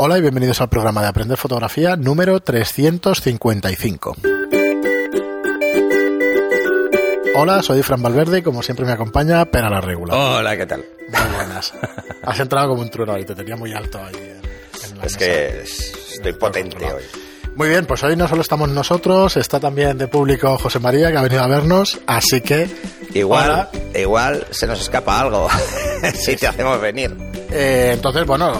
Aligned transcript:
Hola 0.00 0.18
y 0.18 0.20
bienvenidos 0.20 0.60
al 0.60 0.68
programa 0.68 1.02
de 1.02 1.08
Aprender 1.08 1.36
Fotografía 1.36 1.96
número 1.96 2.40
355. 2.40 4.16
Hola, 7.34 7.62
soy 7.62 7.82
Fran 7.82 8.02
Valverde 8.02 8.38
y 8.38 8.42
como 8.42 8.62
siempre 8.62 8.84
me 8.86 8.92
acompaña 8.92 9.44
Pera 9.46 9.68
la 9.70 9.80
Regula. 9.80 10.14
Hola, 10.14 10.56
¿qué 10.56 10.66
tal? 10.66 10.84
Muy 11.08 11.34
buenas. 11.36 11.72
Has 12.24 12.40
entrado 12.40 12.68
como 12.68 12.82
un 12.82 12.90
trueno 12.90 13.12
ahí, 13.14 13.24
te 13.24 13.34
tenía 13.34 13.56
muy 13.56 13.72
alto 13.72 13.98
ahí. 13.98 14.14
En, 14.14 14.90
en 14.92 14.98
la 14.98 15.04
Es 15.04 15.12
mesa. 15.14 15.18
que 15.18 15.60
es- 15.62 15.92
estoy 16.14 16.32
potente 16.34 16.76
hoy. 16.84 17.02
Muy 17.54 17.68
bien, 17.68 17.86
pues 17.86 18.02
hoy 18.04 18.14
no 18.14 18.28
solo 18.28 18.42
estamos 18.42 18.68
nosotros, 18.68 19.36
está 19.36 19.58
también 19.58 19.98
de 19.98 20.06
público 20.06 20.56
José 20.58 20.78
María 20.78 21.10
que 21.10 21.18
ha 21.18 21.22
venido 21.22 21.42
a 21.42 21.48
vernos, 21.48 21.98
así 22.06 22.40
que 22.40 22.68
Igual, 23.14 23.50
Hola. 23.50 23.70
igual 23.98 24.46
se 24.50 24.66
nos 24.68 24.80
escapa 24.80 25.20
algo 25.20 25.48
si 26.14 26.36
te 26.36 26.46
hacemos 26.46 26.80
venir. 26.80 27.16
Eh, 27.50 27.90
entonces, 27.94 28.24
bueno, 28.26 28.52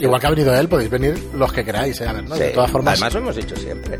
igual 0.00 0.20
que 0.20 0.26
ha 0.26 0.30
venido 0.30 0.54
él, 0.54 0.68
podéis 0.68 0.90
venir 0.90 1.18
los 1.34 1.52
que 1.52 1.64
queráis, 1.64 2.00
eh, 2.00 2.08
a 2.08 2.12
ver, 2.12 2.24
¿no? 2.28 2.34
Sí. 2.34 2.42
De 2.42 2.50
todas 2.50 2.70
formas, 2.70 2.94
Además 2.94 3.14
lo 3.14 3.20
hemos 3.20 3.36
dicho 3.36 3.56
siempre. 3.56 3.98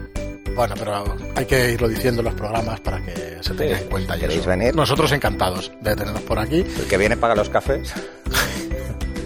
bueno, 0.55 0.74
pero 0.79 1.16
hay 1.37 1.45
que 1.47 1.73
irlo 1.73 1.88
diciendo 1.88 2.20
en 2.20 2.24
los 2.27 2.34
programas 2.34 2.80
para 2.80 3.01
que 3.05 3.38
se 3.41 3.55
tenga 3.55 3.77
Sí, 3.77 3.83
en 3.84 3.88
cuenta. 3.91 4.16
y 4.16 4.21
¿queréis 4.21 4.41
eso. 4.41 4.48
venir? 4.51 4.74
Nosotros 4.74 5.12
encantados 5.12 5.71
de 5.80 5.95
tenernos 5.97 6.23
por 6.23 6.38
aquí. 6.38 6.60
El 6.60 6.87
que 6.88 6.97
viene 6.97 7.16
paga 7.16 7.34
los 7.34 7.48
cafés. 7.48 7.93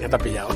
Ya 0.00 0.08
te 0.10 0.16
ha 0.16 0.18
pillado. 0.18 0.48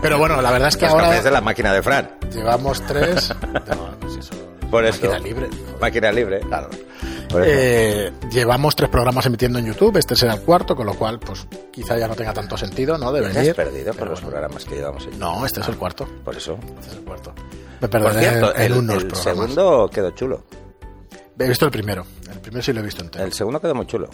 pero 0.00 0.18
bueno, 0.18 0.40
la 0.40 0.52
verdad 0.52 0.68
es 0.68 0.76
que 0.76 0.84
Los 0.84 0.94
ahora 0.94 1.08
cafés 1.08 1.24
de 1.24 1.30
la 1.32 1.40
máquina 1.40 1.72
de 1.72 1.82
Fran. 1.82 2.08
llevamos 2.32 2.80
tres. 2.86 3.34
No, 3.66 4.16
eso- 4.20 4.34
Por 4.70 4.84
eso. 4.84 5.00
Máquina 5.02 5.18
libre. 5.18 5.48
Máquina 5.80 6.12
libre. 6.12 6.40
Claro. 6.40 6.70
Eh, 7.34 8.12
llevamos 8.30 8.76
tres 8.76 8.88
programas 8.88 9.26
emitiendo 9.26 9.58
en 9.58 9.66
YouTube, 9.66 9.96
este 9.96 10.14
será 10.16 10.34
el 10.34 10.42
cuarto, 10.42 10.74
con 10.76 10.86
lo 10.86 10.94
cual, 10.94 11.18
pues 11.18 11.46
quizá 11.72 11.98
ya 11.98 12.08
no 12.08 12.14
tenga 12.14 12.32
tanto 12.32 12.56
sentido, 12.56 12.96
¿no? 12.98 13.12
De 13.12 13.20
¿Te 13.22 13.26
has 13.28 13.34
venir. 13.34 13.54
perdido 13.54 13.92
por 13.94 14.08
los 14.08 14.20
bueno. 14.20 14.30
programas 14.30 14.64
que 14.64 14.76
llevamos 14.76 15.06
ahí? 15.06 15.16
No, 15.18 15.44
este 15.44 15.60
es 15.60 15.68
el 15.68 15.76
cuarto. 15.76 16.06
Por 16.24 16.36
eso. 16.36 16.58
Este 16.78 16.90
es 16.90 16.96
el 16.96 17.04
cuarto. 17.04 17.34
Me 17.80 17.88
Por 17.88 18.12
cierto, 18.14 18.54
en 18.56 18.62
el, 18.62 18.72
unos 18.72 19.02
el 19.02 19.08
programas. 19.08 19.22
segundo 19.50 19.90
quedó 19.92 20.10
chulo. 20.12 20.44
He 21.38 21.48
visto 21.48 21.66
el 21.66 21.70
primero. 21.70 22.06
El 22.32 22.40
primero 22.40 22.62
sí 22.62 22.72
lo 22.72 22.80
he 22.80 22.84
visto 22.84 23.02
entero. 23.02 23.24
El 23.24 23.32
segundo 23.32 23.60
quedó 23.60 23.74
muy 23.74 23.86
chulo. 23.86 24.08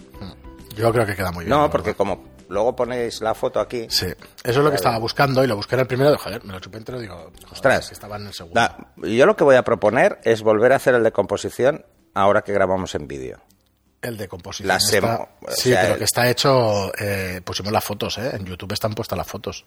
Yo 0.75 0.91
creo 0.91 1.05
que 1.05 1.15
queda 1.15 1.31
muy 1.31 1.45
bien. 1.45 1.57
No, 1.57 1.69
porque 1.69 1.93
como 1.93 2.33
luego 2.49 2.75
ponéis 2.75 3.21
la 3.21 3.33
foto 3.33 3.59
aquí. 3.61 3.85
Sí, 3.89 4.07
eso 4.07 4.15
es 4.43 4.57
lo 4.57 4.69
que 4.69 4.75
estaba 4.75 4.97
buscando 4.99 5.43
y 5.43 5.47
lo 5.47 5.55
busqué 5.55 5.75
en 5.75 5.81
el 5.81 5.87
primero. 5.87 6.11
de 6.11 6.17
joder, 6.17 6.43
me 6.43 6.51
lo 6.51 6.59
chupé 6.59 6.79
entero 6.79 6.97
y 6.97 7.03
digo, 7.03 7.15
joder, 7.15 7.31
Ostras. 7.51 7.79
es 7.83 7.87
que 7.89 7.93
estaba 7.93 8.17
en 8.17 8.27
el 8.27 8.33
segundo. 8.33 8.59
Da, 8.59 8.77
yo 8.97 9.25
lo 9.25 9.35
que 9.37 9.43
voy 9.45 9.55
a 9.55 9.63
proponer 9.63 10.19
es 10.23 10.41
volver 10.41 10.73
a 10.73 10.75
hacer 10.75 10.95
el 10.95 11.03
de 11.03 11.11
composición 11.13 11.85
ahora 12.13 12.41
que 12.43 12.53
grabamos 12.53 12.93
en 12.95 13.07
vídeo. 13.07 13.39
El 14.01 14.17
de 14.17 14.27
composición. 14.27 14.67
Las 14.67 14.91
está- 14.91 15.29
o 15.41 15.51
sí, 15.51 15.69
sea, 15.69 15.81
pero 15.81 15.93
el- 15.93 15.99
que 15.99 16.05
está 16.05 16.29
hecho. 16.29 16.91
Eh, 16.99 17.41
pusimos 17.43 17.71
las 17.71 17.83
fotos, 17.83 18.17
¿eh? 18.17 18.31
En 18.35 18.45
YouTube 18.45 18.73
están 18.73 18.93
puestas 18.93 19.17
las 19.17 19.27
fotos. 19.27 19.63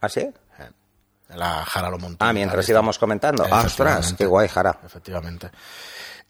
¿Ah, 0.00 0.08
sí? 0.08 0.28
La 1.34 1.64
Jara 1.64 1.90
lo 1.90 1.98
montó. 1.98 2.24
Ah, 2.24 2.32
mientras 2.32 2.66
La 2.68 2.72
íbamos 2.72 2.98
comentando. 2.98 3.44
Ah, 3.50 3.62
ostras, 3.66 4.14
qué 4.16 4.26
guay, 4.26 4.48
Jara. 4.48 4.78
Efectivamente. 4.84 5.50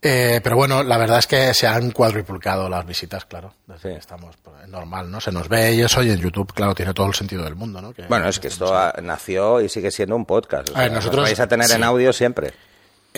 Eh, 0.01 0.39
pero 0.43 0.55
bueno, 0.55 0.83
la 0.83 0.97
verdad 0.97 1.17
es 1.19 1.25
que 1.27 1.53
se 1.55 1.65
han 1.67 1.89
cuadriplicado 1.91 2.69
las 2.69 2.85
visitas, 2.85 3.25
claro. 3.25 3.55
Desde 3.65 3.81
Sí. 3.81 3.87
que 3.95 3.99
estamos, 3.99 4.35
pues, 4.37 4.55
es 4.63 4.67
normal, 4.69 5.09
¿no? 5.09 5.19
Se 5.19 5.31
nos 5.31 5.49
ve 5.49 5.73
y 5.73 5.81
eso, 5.81 6.03
y 6.03 6.11
en 6.11 6.19
YouTube, 6.19 6.53
claro, 6.53 6.75
tiene 6.75 6.93
todo 6.93 7.07
el 7.07 7.15
sentido 7.15 7.43
del 7.43 7.55
mundo, 7.55 7.81
¿no? 7.81 7.93
Que- 7.93 8.03
Bueno, 8.03 8.27
es 8.29 8.39
que 8.39 8.47
esto 8.49 8.71
nació 9.01 9.59
y 9.61 9.69
sigue 9.69 9.89
siendo 9.89 10.15
un 10.15 10.25
podcast. 10.25 10.69
O 10.69 10.75
A 10.75 10.81
ver, 10.81 10.89
sea, 10.89 10.95
nosotros- 10.97 11.21
nos 11.21 11.29
vais 11.29 11.39
a 11.39 11.47
tener 11.47 11.71
en 11.71 11.83
audio 11.83 12.13
siempre. 12.13 12.53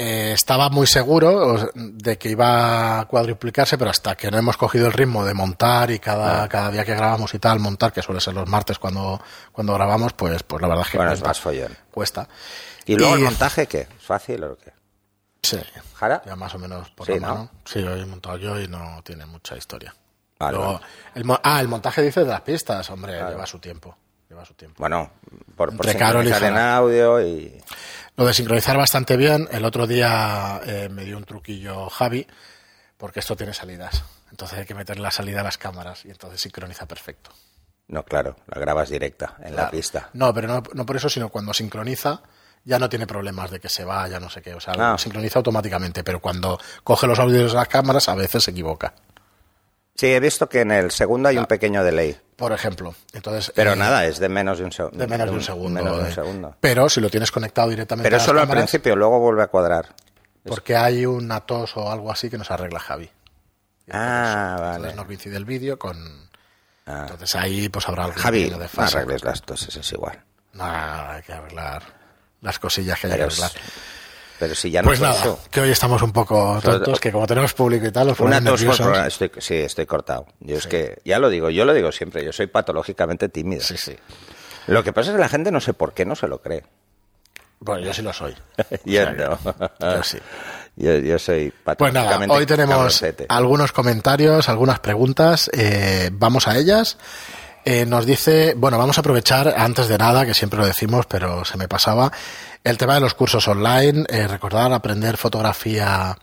Eh, 0.02 0.32
estaba 0.32 0.70
muy 0.70 0.88
seguro 0.88 1.72
de 1.76 2.18
que 2.18 2.30
iba 2.30 3.02
a 3.02 3.06
cuadruplicarse, 3.06 3.78
pero 3.78 3.90
hasta 3.92 4.16
que 4.16 4.32
no 4.32 4.38
hemos 4.38 4.56
cogido 4.56 4.88
el 4.88 4.94
ritmo 4.94 5.26
de 5.26 5.34
montar 5.34 5.92
y 5.92 6.00
cada, 6.00 6.44
Ah. 6.44 6.48
cada 6.48 6.72
día 6.72 6.86
que 6.86 6.96
grabamos 6.96 7.34
y 7.34 7.40
tal, 7.40 7.60
montar, 7.60 7.92
que 7.92 8.02
suele 8.02 8.22
ser 8.22 8.34
los 8.34 8.48
martes 8.48 8.80
cuando, 8.80 9.22
cuando 9.52 9.74
grabamos, 9.74 10.14
pues, 10.14 10.42
pues 10.44 10.62
la 10.62 10.70
verdad 10.70 10.86
es 10.86 10.92
que 10.92 10.98
Bueno, 10.98 11.12
es 11.12 11.20
cuesta, 11.20 11.28
más 11.30 11.40
follón. 11.42 11.78
cuesta. 11.92 12.30
¿Y 12.86 12.96
luego 12.96 13.16
el 13.16 13.22
montaje 13.22 13.68
qué? 13.68 13.82
¿Es 13.82 14.06
fácil 14.06 14.42
o 14.46 14.58
qué? 14.58 14.72
Sí, 15.44 15.60
¿Jara? 15.96 16.22
ya 16.26 16.36
más 16.38 16.54
o 16.56 16.60
menos 16.60 16.90
por 16.92 17.06
Sí, 17.06 17.14
la 17.20 17.20
¿no? 17.20 17.28
mano. 17.36 17.50
Sí, 17.66 17.80
lo 17.82 17.94
he 17.94 18.06
montado 18.06 18.38
yo 18.38 18.58
y 18.58 18.70
no 18.70 19.02
tiene 19.04 19.26
mucha 19.26 19.58
historia. 19.58 19.94
Vale, 20.40 20.58
Luego, 20.58 20.74
vale. 20.76 20.86
el 21.16 21.40
ah, 21.44 21.60
el 21.60 21.68
montaje 21.68 22.02
dice 22.02 22.22
de 22.22 22.28
las 22.28 22.42
pistas, 22.42 22.90
hombre, 22.90 23.14
lleva 23.14 23.46
su 23.46 23.60
tiempo. 23.60 23.98
Lleva 24.30 24.46
su 24.46 24.54
tiempo. 24.54 24.76
Bueno, 24.80 25.12
por, 25.58 25.76
por 25.76 25.88
en 25.90 26.58
audio 26.58 27.20
y... 27.20 27.62
Lo 28.20 28.26
de 28.26 28.34
sincronizar 28.34 28.76
bastante 28.76 29.16
bien. 29.16 29.48
El 29.50 29.64
otro 29.64 29.88
día 29.88 30.60
eh, 30.66 30.90
me 30.92 31.06
dio 31.06 31.16
un 31.16 31.24
truquillo 31.24 31.90
Javi, 31.90 32.28
porque 32.98 33.22
esto 33.22 33.38
tiene 33.38 33.54
salidas. 33.54 34.04
Entonces 34.30 34.60
hay 34.60 34.66
que 34.66 34.76
meter 34.76 35.00
la 35.00 35.10
salida 35.10 35.40
a 35.40 35.44
las 35.46 35.58
cámaras 35.58 36.04
y 36.04 36.10
entonces 36.10 36.42
sincroniza 36.42 36.86
perfecto. 36.86 37.32
No, 37.88 38.04
claro, 38.04 38.36
la 38.48 38.60
grabas 38.60 38.90
directa 38.90 39.38
en 39.42 39.56
la 39.56 39.72
pista. 39.72 40.10
No, 40.12 40.34
pero 40.34 40.50
no, 40.50 40.62
no 40.74 40.86
por 40.86 40.98
eso, 40.98 41.08
sino 41.08 41.30
cuando 41.30 41.54
sincroniza 41.54 42.22
ya 42.66 42.78
no 42.78 42.90
tiene 42.90 43.08
problemas 43.08 43.52
de 43.52 43.62
que 43.62 43.70
se 43.70 43.86
vaya, 43.86 44.20
no 44.20 44.30
sé 44.30 44.42
qué. 44.42 44.54
O 44.54 44.60
sea, 44.60 44.74
Ah. 44.78 44.98
sincroniza 44.98 45.40
automáticamente, 45.40 46.04
pero 46.04 46.20
cuando 46.20 46.60
coge 46.84 47.08
los 47.08 47.20
audios 47.20 47.54
de 47.54 47.58
las 47.58 47.70
cámaras 47.70 48.10
a 48.10 48.16
veces 48.16 48.44
se 48.44 48.52
equivoca. 48.52 48.94
Sí, 50.00 50.08
he 50.14 50.20
visto 50.22 50.48
que 50.48 50.62
en 50.62 50.72
el 50.72 50.92
segundo 50.92 51.28
hay 51.28 51.38
un 51.38 51.46
pequeño 51.46 51.84
delay. 51.84 52.18
Por 52.38 52.54
ejemplo. 52.54 52.96
Entonces, 53.12 53.52
Pero 53.54 53.74
eh, 53.74 53.76
nada, 53.76 54.06
es 54.06 54.18
de 54.18 54.30
menos 54.30 54.58
de 54.58 54.64
un 54.64 54.72
segundo. 54.72 54.98
de 54.98 55.08
menos 55.08 55.30
de 55.30 55.36
un 55.36 55.44
segundo. 55.44 55.84
Menos 55.84 55.98
de 55.98 56.04
un 56.04 56.10
eh. 56.10 56.14
segundo. 56.14 56.56
Pero 56.62 56.88
si 56.88 57.02
lo 57.02 57.10
tienes 57.10 57.30
conectado 57.34 57.68
directamente 57.68 58.06
Pero 58.08 58.16
a 58.16 58.20
las 58.20 58.26
solo 58.26 58.40
al 58.40 58.46
cámaras, 58.48 58.70
principio, 58.70 58.96
luego 58.96 59.20
vuelve 59.20 59.44
a 59.44 59.48
cuadrar. 59.48 59.94
porque 60.46 60.78
hay 60.78 61.06
una 61.06 61.42
tos 61.42 61.76
o 61.76 61.92
algo 61.92 62.14
así 62.14 62.30
que 62.30 62.38
nos 62.38 62.50
arregla 62.50 62.80
Javi. 62.80 63.10
Ah, 63.92 64.54
entonces 64.58 64.82
vale. 64.84 64.96
no 64.96 65.06
coincide 65.06 65.36
el 65.36 65.44
vídeo 65.44 65.78
con... 65.78 66.30
Ah. 66.86 67.02
Entonces 67.02 67.36
ahí 67.36 67.68
pues 67.68 67.86
habrá 67.90 68.06
algún 68.06 68.22
Javi, 68.22 68.38
pequeño 68.44 68.56
no 68.56 68.64
desfase. 68.64 68.98
arregles 69.00 69.24
las 69.26 69.42
toses, 69.42 69.76
es 69.76 69.92
igual. 69.92 70.24
No, 70.54 70.64
hay 70.64 71.22
que 71.24 71.34
arreglar 71.34 71.84
las 72.40 72.58
cosillas 72.58 72.98
que 73.02 73.08
hay 73.08 73.18
que 73.18 73.24
arreglar. 73.24 73.52
Pero 74.40 74.56
si 74.56 74.72
ya 74.72 74.82
no 74.82 74.88
Pues 74.88 75.00
nada, 75.02 75.20
eso. 75.20 75.40
que 75.52 75.60
hoy 75.62 75.70
estamos 75.70 76.02
un 76.02 76.12
poco 76.12 76.60
tontos, 76.64 77.00
que 77.00 77.12
como 77.12 77.28
tenemos 77.28 77.54
público 77.54 77.86
y 77.86 77.92
tal, 77.92 78.08
los 78.08 78.20
Una 78.20 78.42
tos 78.44 78.64
por 78.64 78.78
programa. 78.78 79.08
Estoy, 79.08 79.32
sí, 79.38 79.56
estoy 79.56 79.86
cortado. 79.86 80.26
Yo 80.40 80.58
es 80.58 80.66
que, 80.68 81.02
ya 81.06 81.20
lo 81.20 81.30
digo, 81.30 81.50
yo 81.50 81.66
lo 81.66 81.74
digo 81.74 81.92
siempre, 81.92 82.24
yo 82.26 82.32
soy 82.32 82.48
patológicamente 82.48 83.30
tímido. 83.30 83.62
Sí, 83.62 83.78
sí. 83.78 83.96
Lo 84.68 84.84
que 84.84 84.94
pasa 84.94 85.10
es 85.12 85.16
que 85.16 85.22
la 85.22 85.30
gente 85.30 85.52
no 85.52 85.60
sé 85.60 85.74
por 85.74 85.94
qué 85.94 86.06
no 86.06 86.16
se 86.16 86.28
lo 86.28 86.42
cree. 86.42 86.64
Bueno, 87.60 87.86
yo 87.86 87.94
sí 87.94 88.02
lo 88.02 88.14
soy. 88.14 88.34
Yo 88.86 89.02
O 89.02 89.06
sea, 89.06 89.12
no. 89.12 89.38
Yo 89.98 90.04
sí. 90.04 90.18
Yo, 90.78 90.96
yo 91.00 91.20
soy 91.20 91.52
Pues 91.78 91.92
nada, 91.94 92.18
hoy 92.30 92.46
tenemos 92.46 92.74
cabroncete. 92.74 93.26
algunos 93.28 93.74
comentarios, 93.74 94.48
algunas 94.48 94.80
preguntas. 94.80 95.50
eh, 95.54 96.10
vamos 96.14 96.48
a 96.48 96.56
ellas. 96.58 96.98
Eh, 97.72 97.86
nos 97.86 98.08
dice, 98.08 98.56
bueno, 98.58 98.80
vamos 98.80 98.98
a 98.98 99.02
aprovechar 99.02 99.54
antes 99.56 99.88
de 99.88 100.00
nada, 100.00 100.26
que 100.26 100.34
siempre 100.34 100.58
lo 100.58 100.66
decimos, 100.66 101.06
pero 101.06 101.46
se 101.46 101.56
me 101.56 101.68
pasaba, 101.68 102.12
el 102.64 102.80
tema 102.80 102.96
de 102.96 103.00
los 103.00 103.14
cursos 103.14 103.48
online. 103.48 104.06
Eh, 104.10 104.28
recordar 104.28 104.74
aprender 104.74 105.18
fotografía 105.18 106.18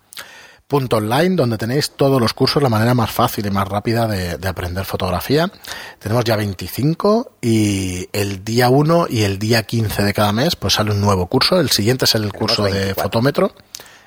punto 0.66 0.96
online 0.96 1.36
donde 1.36 1.56
tenéis 1.56 1.92
todos 1.92 2.20
los 2.20 2.34
cursos 2.34 2.60
la 2.60 2.68
manera 2.68 2.94
más 2.94 3.12
fácil 3.12 3.46
y 3.46 3.50
más 3.50 3.68
rápida 3.68 4.08
de, 4.08 4.38
de 4.38 4.48
aprender 4.48 4.84
fotografía 4.84 5.48
tenemos 6.00 6.24
ya 6.24 6.34
25 6.34 7.36
y 7.40 8.08
el 8.12 8.42
día 8.44 8.68
1 8.68 9.06
y 9.08 9.22
el 9.22 9.38
día 9.38 9.62
15 9.62 10.02
de 10.02 10.12
cada 10.12 10.32
mes 10.32 10.56
pues 10.56 10.74
sale 10.74 10.90
un 10.90 11.00
nuevo 11.00 11.28
curso 11.28 11.60
el 11.60 11.70
siguiente 11.70 12.06
es 12.06 12.16
el 12.16 12.32
curso 12.32 12.64
de 12.64 12.72
24. 12.72 13.02
fotómetro 13.04 13.52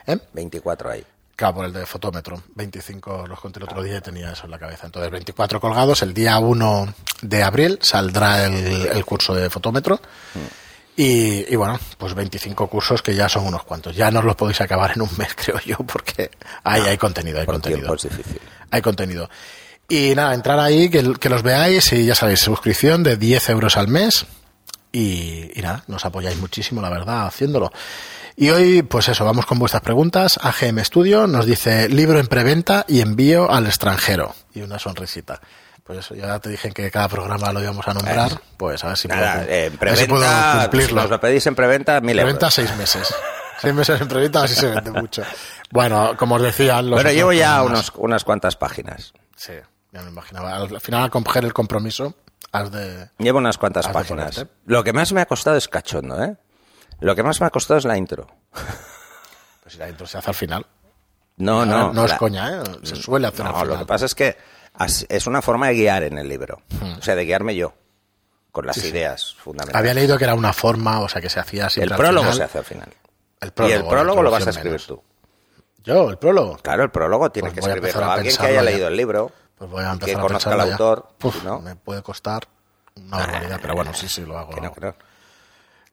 ¿Eh? 0.05 0.17
24 0.33 0.89
ahí. 0.89 1.05
Claro, 1.39 1.55
por 1.55 1.65
el 1.67 1.71
de 1.71 1.85
fotómetro. 1.85 2.43
25 2.55 3.25
los 3.25 3.39
conté 3.39 3.59
el 3.59 3.63
otro 3.63 3.81
día 3.81 3.95
y 3.99 4.01
tenía 4.01 4.33
eso 4.33 4.43
en 4.43 4.51
la 4.51 4.59
cabeza. 4.59 4.87
Entonces, 4.87 5.09
24 5.09 5.61
colgados. 5.61 6.01
El 6.01 6.13
día 6.13 6.37
1 6.37 6.93
de 7.21 7.43
abril 7.43 7.79
saldrá 7.81 8.43
el, 8.45 8.55
el 8.87 9.05
curso 9.05 9.33
de 9.33 9.49
fotómetro. 9.49 10.01
Y, 10.97 11.45
y 11.49 11.55
bueno, 11.55 11.79
pues 11.97 12.13
25 12.13 12.67
cursos 12.67 13.01
que 13.01 13.15
ya 13.15 13.29
son 13.29 13.47
unos 13.47 13.63
cuantos. 13.63 13.95
Ya 13.95 14.11
no 14.11 14.19
os 14.19 14.25
los 14.25 14.35
podéis 14.35 14.59
acabar 14.59 14.91
en 14.93 15.01
un 15.01 15.09
mes, 15.17 15.29
creo 15.35 15.57
yo, 15.61 15.77
porque 15.77 16.29
ahí 16.65 16.81
hay 16.81 16.97
contenido, 16.97 17.39
hay 17.39 17.45
Por 17.45 17.55
contenido. 17.55 17.95
es 17.95 18.01
difícil. 18.03 18.41
Hay 18.69 18.81
contenido. 18.81 19.29
Y 19.87 20.13
nada, 20.15 20.33
entrar 20.33 20.59
ahí, 20.59 20.89
que, 20.89 21.13
que 21.13 21.29
los 21.29 21.41
veáis 21.41 21.93
y 21.93 22.05
ya 22.05 22.15
sabéis, 22.15 22.41
suscripción 22.41 23.01
de 23.01 23.15
10 23.15 23.47
euros 23.51 23.77
al 23.77 23.87
mes. 23.87 24.25
Y, 24.91 25.57
y 25.57 25.61
nada, 25.61 25.85
nos 25.87 26.03
apoyáis 26.03 26.37
muchísimo, 26.37 26.81
la 26.81 26.89
verdad, 26.89 27.27
haciéndolo. 27.27 27.71
Y 28.41 28.51
hoy, 28.51 28.83
pues 28.83 29.09
eso, 29.09 29.25
vamos 29.25 29.45
con 29.45 29.59
vuestras 29.59 29.83
preguntas. 29.83 30.39
AGM 30.41 30.79
Studio 30.85 31.27
nos 31.27 31.45
dice 31.45 31.89
libro 31.89 32.19
en 32.19 32.27
preventa 32.27 32.85
y 32.87 33.01
envío 33.01 33.51
al 33.51 33.65
extranjero. 33.65 34.33
Y 34.53 34.61
una 34.61 34.79
sonrisita. 34.79 35.41
Pues 35.83 35.99
eso, 35.99 36.15
ya 36.15 36.39
te 36.39 36.47
dije 36.49 36.71
que 36.71 36.89
cada 36.89 37.09
programa 37.09 37.51
lo 37.51 37.61
íbamos 37.61 37.85
a 37.85 37.93
nombrar. 37.93 38.39
Pues 38.55 38.81
a 38.85 38.87
ver 38.87 38.97
si 38.97 39.09
Nada, 39.09 39.33
puedo, 39.43 39.49
eh, 39.49 39.65
a 39.77 39.83
ver 39.83 39.97
si 39.97 40.05
puedo 40.05 40.21
preventa, 40.21 40.53
si 40.53 40.59
cumplirlo. 40.69 41.01
nos 41.01 41.09
lo 41.09 41.19
pedís 41.19 41.47
en 41.47 41.55
preventa, 41.55 41.99
mil 41.99 42.15
Preventa 42.15 42.45
euros. 42.45 42.53
seis 42.53 42.73
meses. 42.77 43.13
seis 43.59 43.73
meses 43.73 43.99
en 43.99 44.07
preventa, 44.07 44.43
así 44.43 44.55
se 44.55 44.67
vende 44.67 44.91
mucho. 44.91 45.21
Bueno, 45.71 46.15
como 46.15 46.35
os 46.35 46.41
decía, 46.41 46.81
los 46.81 46.97
Pero 46.97 47.11
llevo 47.11 47.33
ya 47.33 47.61
unos, 47.61 47.91
unas 47.97 48.23
cuantas 48.23 48.55
páginas. 48.55 49.11
Sí, 49.35 49.51
ya 49.91 50.01
me 50.01 50.11
imaginaba. 50.11 50.55
Al 50.55 50.79
final, 50.79 51.03
al 51.03 51.09
coger 51.09 51.43
el 51.43 51.51
compromiso, 51.51 52.13
has 52.53 52.71
de... 52.71 53.09
Llevo 53.17 53.39
unas 53.39 53.57
cuantas 53.57 53.89
páginas. 53.89 54.45
Lo 54.65 54.81
que 54.85 54.93
más 54.93 55.11
me 55.11 55.19
ha 55.19 55.25
costado 55.25 55.57
es 55.57 55.67
cachondo, 55.67 56.23
¿eh? 56.23 56.37
Lo 57.01 57.15
que 57.15 57.23
más 57.23 57.39
me 57.41 57.47
ha 57.47 57.49
costado 57.49 57.77
es 57.77 57.85
la 57.85 57.97
intro. 57.97 58.27
Pues 59.61 59.73
si 59.73 59.79
la 59.79 59.89
intro 59.89 60.07
se 60.07 60.17
hace 60.17 60.29
al 60.31 60.35
final. 60.35 60.65
No, 61.37 61.63
no. 61.65 61.93
No 61.93 62.05
es 62.05 62.11
la- 62.11 62.17
coña, 62.17 62.49
¿eh? 62.49 62.63
Se 62.83 62.95
suele 62.95 63.27
hacer 63.27 63.45
al 63.45 63.51
No, 63.51 63.59
final. 63.59 63.73
lo 63.73 63.79
que 63.79 63.85
pasa 63.85 64.05
es 64.05 64.15
que 64.15 64.35
es 65.09 65.27
una 65.27 65.41
forma 65.41 65.67
de 65.67 65.75
guiar 65.75 66.03
en 66.03 66.17
el 66.17 66.27
libro. 66.27 66.61
Hmm. 66.81 66.97
O 66.97 67.01
sea, 67.01 67.15
de 67.15 67.25
guiarme 67.25 67.55
yo. 67.55 67.73
con 68.51 68.65
las 68.65 68.77
ideas 68.83 69.35
fundamentales. 69.35 69.75
Había 69.79 69.93
leído 69.93 70.17
que 70.17 70.23
era 70.23 70.33
una 70.33 70.53
forma, 70.53 71.01
o 71.01 71.07
sea, 71.07 71.21
que 71.21 71.29
se 71.29 71.39
hacía 71.39 71.65
el 71.65 71.69
siempre 71.69 71.93
al 71.93 71.99
prólogo 71.99 72.23
final. 72.31 72.35
se 72.37 72.43
hace 72.45 72.57
al 72.57 72.65
final. 72.65 72.89
El 73.41 73.53
y 73.69 73.71
el 73.73 73.85
prólogo 73.85 74.23
lo 74.23 74.31
vas 74.31 74.47
a 74.47 74.49
escribir 74.49 74.71
menos. 74.71 74.87
tú. 74.87 75.03
¿Yo? 75.83 76.09
¿El 76.09 76.17
prólogo? 76.17 76.57
Claro, 76.57 76.83
el 76.83 76.89
prólogo 76.89 77.31
tienes 77.31 77.53
Pues 77.53 77.63
que 77.65 77.69
escribirlo. 77.69 78.05
a 78.05 78.13
Alguien 78.15 78.35
que 78.35 78.45
haya 78.47 78.55
ya. 78.55 78.61
leído 78.63 78.87
el 78.87 78.97
libro, 78.97 79.31
Pues 79.55 79.69
voy 79.69 79.83
a 79.83 79.89
que 79.89 79.91
empezar 79.93 80.17
a 80.17 80.21
conozca 80.21 80.53
al 80.53 80.61
autor. 80.61 81.09
Me 81.61 81.75
puede 81.75 82.01
costar 82.01 82.47
una 82.95 83.17
barbaridad, 83.17 83.59
pero 83.61 83.75
bueno, 83.75 83.93
sí, 83.93 84.09
sí, 84.09 84.25
lo 84.25 84.35
hago. 84.37 84.49
Que 84.49 84.61
no, 84.61 84.73
que 84.73 84.81
no. 84.81 84.95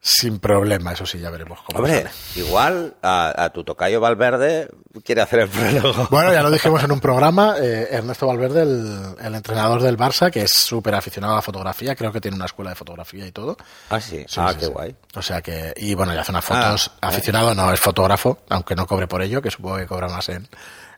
Sin 0.09 0.39
problema, 0.39 0.93
eso 0.93 1.05
sí, 1.05 1.19
ya 1.19 1.29
veremos 1.29 1.59
cómo 1.63 1.79
Hombre, 1.79 2.03
sale. 2.03 2.09
igual 2.37 2.95
a, 3.01 3.43
a 3.43 3.49
tu 3.49 3.65
tocayo 3.65 3.99
Valverde 3.99 4.69
quiere 5.03 5.21
hacer 5.21 5.39
el 5.41 5.49
prólogo. 5.49 6.07
Bueno, 6.09 6.31
ya 6.31 6.41
lo 6.41 6.49
dijimos 6.57 6.81
en 6.81 6.93
un 6.93 7.01
programa, 7.01 7.55
eh, 7.59 7.89
Ernesto 7.91 8.25
Valverde, 8.25 8.61
el, 8.61 9.15
el 9.19 9.35
entrenador 9.35 9.81
del 9.81 9.97
Barça, 9.97 10.31
que 10.31 10.43
es 10.43 10.51
súper 10.53 10.95
aficionado 10.95 11.33
a 11.33 11.35
la 11.37 11.41
fotografía, 11.41 11.93
creo 11.93 12.13
que 12.13 12.21
tiene 12.21 12.37
una 12.37 12.45
escuela 12.45 12.69
de 12.69 12.77
fotografía 12.77 13.27
y 13.27 13.33
todo. 13.33 13.57
Ah, 13.89 13.99
sí. 13.99 14.23
Sí, 14.29 14.39
ah, 14.39 14.51
sí, 14.53 14.59
qué 14.59 14.65
sí. 14.67 14.71
guay. 14.71 14.95
O 15.15 15.21
sea 15.21 15.41
que, 15.41 15.73
y 15.75 15.93
bueno, 15.93 16.13
ya 16.13 16.21
hace 16.21 16.31
unas 16.31 16.45
fotos. 16.45 16.91
Ah, 17.01 17.09
aficionado 17.09 17.53
no 17.53 17.73
es 17.73 17.79
fotógrafo, 17.81 18.39
aunque 18.47 18.75
no 18.77 18.87
cobre 18.87 19.07
por 19.07 19.21
ello, 19.21 19.41
que 19.41 19.51
supongo 19.51 19.75
que 19.75 19.87
cobra 19.87 20.07
más 20.07 20.29
en, 20.29 20.47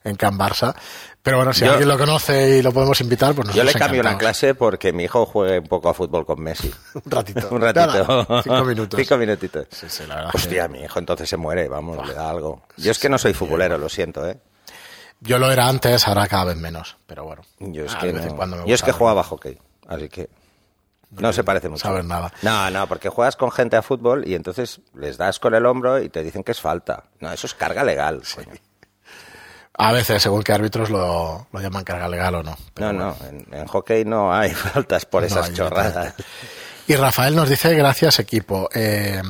en 0.03 0.15
Can 0.15 0.37
Barça. 0.37 0.75
Pero 1.21 1.37
bueno, 1.37 1.53
si 1.53 1.65
Yo- 1.65 1.71
alguien 1.71 1.89
lo 1.89 1.97
conoce 1.97 2.57
y 2.57 2.61
lo 2.61 2.71
podemos 2.71 2.99
invitar, 3.01 3.33
pues 3.35 3.47
Yo 3.49 3.53
nosotros 3.63 3.73
le 3.73 3.79
cambio 3.79 4.01
una 4.01 4.11
encantados. 4.11 4.37
clase 4.39 4.55
porque 4.55 4.93
mi 4.93 5.03
hijo 5.03 5.25
juegue 5.25 5.59
un 5.59 5.67
poco 5.67 5.89
a 5.89 5.93
fútbol 5.93 6.25
con 6.25 6.41
Messi. 6.41 6.73
Un 7.05 7.11
ratito. 7.11 7.47
un 7.51 7.61
ratito. 7.61 8.25
Nada, 8.27 8.41
cinco 8.43 8.63
minutos. 8.65 8.99
Cinco 8.99 9.17
minutitos. 9.17 9.67
Sí, 9.71 9.87
sí, 9.89 10.03
la 10.07 10.15
verdad 10.15 10.31
Hostia, 10.33 10.63
que- 10.67 10.69
mi 10.73 10.79
hijo 10.83 10.99
entonces 10.99 11.27
se 11.29 11.37
muere, 11.37 11.67
vamos, 11.67 12.07
le 12.07 12.13
da 12.13 12.29
algo. 12.29 12.63
Yo 12.77 12.91
es 12.91 12.99
que 12.99 13.09
no 13.09 13.17
soy 13.17 13.33
futbolero, 13.33 13.77
lo 13.77 13.89
siento, 13.89 14.27
¿eh? 14.27 14.39
Yo 15.21 15.37
lo 15.37 15.51
era 15.51 15.67
antes, 15.67 16.07
ahora 16.07 16.27
cada 16.27 16.45
vez 16.45 16.55
menos, 16.57 16.95
pero 17.05 17.25
bueno. 17.25 17.41
Yo 17.59 17.83
es 17.83 17.93
Ah, 17.93 17.99
que, 17.99 18.13
no- 18.13 18.21
me 18.47 18.65
yo 18.65 18.73
es 18.75 18.81
que 18.81 18.93
jugaba 18.93 19.21
hockey, 19.23 19.57
así 19.89 20.07
que 20.07 20.29
no 21.11 21.33
se 21.33 21.43
parece 21.43 21.67
mucho. 21.67 21.81
saber 21.81 22.05
nada. 22.05 22.31
No, 22.41 22.69
no, 22.69 22.87
porque 22.87 23.09
juegas 23.09 23.35
con 23.35 23.51
gente 23.51 23.75
a 23.75 23.81
fútbol 23.81 24.25
y 24.25 24.35
entonces 24.35 24.79
les 24.93 25.17
das 25.17 25.39
con 25.39 25.53
el 25.55 25.65
hombro 25.65 25.99
y 26.01 26.07
te 26.07 26.23
dicen 26.23 26.43
que 26.45 26.53
es 26.53 26.61
falta. 26.61 27.03
No, 27.19 27.33
eso 27.33 27.47
es 27.47 27.53
carga 27.53 27.83
legal. 27.83 28.21
coño. 28.33 28.53
A 29.81 29.93
veces, 29.93 30.21
según 30.21 30.43
qué 30.43 30.51
árbitros 30.53 30.89
lo, 30.89 31.47
lo 31.51 31.59
llaman 31.61 31.83
carga 31.85 32.07
legal 32.09 32.35
o 32.35 32.43
no. 32.43 32.57
pero 32.73 32.91
No, 32.91 33.15
bueno. 33.15 33.17
no, 33.21 33.27
en, 33.53 33.61
en 33.61 33.67
hockey 33.67 34.03
no 34.05 34.33
hay 34.33 34.51
faltas 34.53 35.05
por 35.05 35.21
No 35.21 35.27
esas 35.27 35.53
chorradas. 35.53 36.13
Y 36.87 36.95
Rafael 36.95 37.35
nos 37.35 37.47
dice, 37.49 37.73
gracias 37.75 38.19
equipo. 38.19 38.67
Eh, 38.73 39.21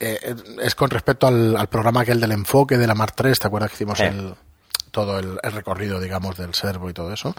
eh, 0.00 0.34
es 0.62 0.74
con 0.74 0.90
respecto 0.90 1.26
al, 1.28 1.56
al 1.56 1.68
programa 1.68 2.00
aquel 2.00 2.20
del 2.20 2.32
enfoque 2.32 2.76
de 2.76 2.86
la 2.86 2.94
Mar 2.94 3.12
3, 3.12 3.38
¿te 3.38 3.46
acuerdas 3.46 3.70
que 3.70 3.76
hicimos 3.76 4.00
el, 4.00 4.34
todo 4.90 5.18
el, 5.18 5.38
el 5.42 5.52
recorrido, 5.52 6.00
digamos, 6.00 6.36
del 6.36 6.54
servo 6.54 6.90
y 6.90 6.92
todo 6.92 7.12
eso? 7.12 7.34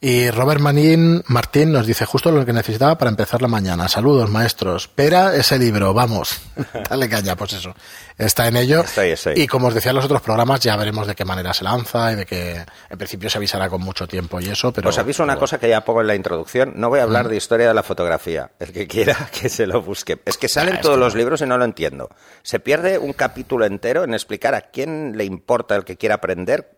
Y 0.00 0.30
Robert 0.30 0.60
Manín 0.60 1.24
Martín 1.26 1.72
nos 1.72 1.84
dice 1.84 2.04
justo 2.06 2.30
lo 2.30 2.46
que 2.46 2.52
necesitaba 2.52 2.96
para 2.96 3.10
empezar 3.10 3.42
la 3.42 3.48
mañana. 3.48 3.88
Saludos, 3.88 4.30
maestros. 4.30 4.86
Pera 4.86 5.34
ese 5.34 5.58
libro, 5.58 5.92
vamos. 5.92 6.40
Dale 6.88 7.08
caña, 7.08 7.34
pues 7.34 7.54
eso. 7.54 7.74
Está 8.16 8.46
en 8.46 8.56
ello. 8.56 8.82
Estoy, 8.82 9.10
estoy. 9.10 9.34
Y 9.40 9.48
como 9.48 9.66
os 9.66 9.74
decía 9.74 9.90
en 9.90 9.96
los 9.96 10.04
otros 10.04 10.22
programas, 10.22 10.60
ya 10.60 10.76
veremos 10.76 11.08
de 11.08 11.16
qué 11.16 11.24
manera 11.24 11.52
se 11.52 11.64
lanza 11.64 12.12
y 12.12 12.14
de 12.14 12.26
que 12.26 12.64
en 12.90 12.96
principio 12.98 13.28
se 13.28 13.38
avisará 13.38 13.68
con 13.68 13.80
mucho 13.80 14.06
tiempo 14.06 14.40
y 14.40 14.48
eso, 14.48 14.72
pero... 14.72 14.88
Os 14.88 14.98
aviso 14.98 15.24
una 15.24 15.32
pero- 15.32 15.40
cosa 15.40 15.58
que 15.58 15.68
ya 15.68 15.80
pongo 15.84 16.00
en 16.00 16.06
la 16.06 16.14
introducción. 16.14 16.74
No 16.76 16.90
voy 16.90 17.00
a 17.00 17.02
hablar 17.02 17.28
de 17.28 17.36
historia 17.36 17.66
de 17.66 17.74
la 17.74 17.82
fotografía. 17.82 18.52
El 18.60 18.72
que 18.72 18.86
quiera 18.86 19.16
que 19.40 19.48
se 19.48 19.66
lo 19.66 19.82
busque. 19.82 20.20
Es 20.24 20.38
que 20.38 20.48
salen 20.48 20.76
Ah, 20.76 20.80
todos 20.80 20.94
que 20.94 21.00
los 21.00 21.16
libros 21.16 21.40
y 21.40 21.46
no 21.46 21.58
lo 21.58 21.64
entiendo. 21.64 22.08
Se 22.44 22.60
pierde 22.60 22.98
un 22.98 23.14
capítulo 23.14 23.64
entero 23.66 24.04
en 24.04 24.14
explicar 24.14 24.54
a 24.54 24.60
quién 24.60 25.16
le 25.16 25.24
importa 25.24 25.74
el 25.74 25.84
que 25.84 25.96
quiera 25.96 26.14
aprender. 26.16 26.77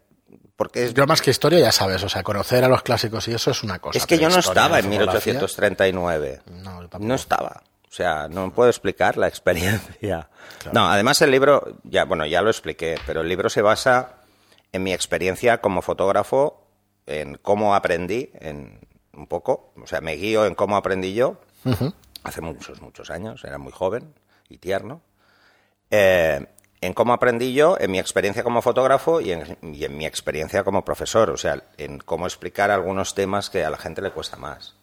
Porque 0.61 0.85
es, 0.85 0.93
Yo 0.93 1.07
más 1.07 1.23
que 1.23 1.31
historia, 1.31 1.59
ya 1.59 1.73
sabes, 1.73 2.05
o 2.05 2.09
sea, 2.11 2.23
conocer 2.23 2.63
a 2.65 2.69
los 2.69 2.83
clásicos 2.83 3.27
y 3.29 3.33
eso 3.33 3.51
es 3.51 3.63
una 3.63 3.79
cosa. 3.79 3.97
es 3.97 4.05
que 4.05 4.19
yo 4.19 4.29
no 4.29 4.41
estaba 4.41 4.79
en 4.79 4.93
fotografía, 4.93 5.33
1839. 5.33 6.43
No. 6.51 6.83
No 6.99 7.15
estaba. 7.15 7.63
O 7.89 7.91
sea, 7.91 8.29
no 8.29 8.53
puedo 8.53 8.69
explicar 8.69 9.17
la 9.17 9.27
experiencia. 9.33 10.29
No, 10.71 10.91
además 10.91 11.23
el 11.23 11.31
libro, 11.31 11.79
ya, 11.85 12.05
bueno, 12.05 12.27
ya 12.27 12.43
lo 12.43 12.51
expliqué, 12.51 12.97
pero 13.07 13.23
el 13.23 13.29
libro 13.31 13.49
se 13.49 13.63
basa 13.63 14.17
en 14.71 14.83
mi 14.83 14.93
experiencia 14.93 15.63
como 15.63 15.81
fotógrafo, 15.81 16.67
en 17.07 17.39
cómo 17.39 17.75
aprendí, 17.75 18.29
en 18.35 18.87
un 19.15 19.29
poco, 19.29 19.73
o 19.83 19.87
sea, 19.87 20.03
me 20.03 20.13
guío 20.17 20.45
en 20.45 20.55
cómo 20.55 20.77
aprendí 20.77 21.15
yo, 21.15 21.41
hace 22.23 22.43
muchos, 22.43 22.83
muchos 22.83 23.09
años, 23.09 23.43
era 23.45 23.57
muy 23.57 23.73
joven 23.73 24.13
y 24.51 24.59
tierno, 24.59 25.01
eh, 25.91 26.49
en 26.83 26.95
cómo 26.95 27.13
aprendí 27.13 27.53
yo, 27.53 27.77
en 27.79 27.91
mi 27.91 27.99
experiencia 27.99 28.43
como 28.43 28.63
fotógrafo 28.63 29.21
y 29.21 29.33
en, 29.33 29.59
y 29.63 29.85
en 29.85 29.97
mi 29.99 30.07
experiencia 30.07 30.65
como 30.65 30.85
profesor, 30.85 31.31
o 31.31 31.37
sea, 31.37 31.63
en 31.77 31.99
cómo 31.99 32.27
explicar 32.27 32.71
algunos 32.71 33.15
temas 33.15 33.51
que 33.51 33.65
a 33.65 33.71
la 33.71 33.77
gente 33.77 34.01
le 34.01 34.11
cuesta 34.13 34.37
más. 34.37 34.75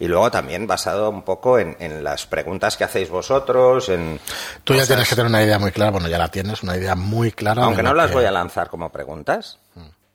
Y 0.00 0.06
luego 0.06 0.30
también 0.30 0.68
basado 0.68 1.10
un 1.10 1.22
poco 1.22 1.58
en, 1.58 1.76
en 1.80 2.04
las 2.04 2.24
preguntas 2.26 2.76
que 2.76 2.84
hacéis 2.84 3.10
vosotros, 3.10 3.88
en 3.88 4.20
Tú 4.62 4.74
ya 4.74 4.78
cosas- 4.80 4.88
tienes 4.88 5.08
que 5.08 5.16
tener 5.16 5.28
una 5.28 5.42
idea 5.42 5.58
muy 5.58 5.72
clara, 5.72 5.90
bueno, 5.90 6.06
ya 6.08 6.18
la 6.18 6.28
tienes, 6.30 6.62
una 6.62 6.76
idea 6.76 6.94
muy 6.94 7.32
clara. 7.32 7.64
aunque 7.64 7.82
no 7.82 7.94
las 7.94 8.08
que- 8.10 8.14
voy 8.14 8.24
a 8.24 8.30
lanzar 8.30 8.70
como 8.70 8.90
preguntas, 8.92 9.58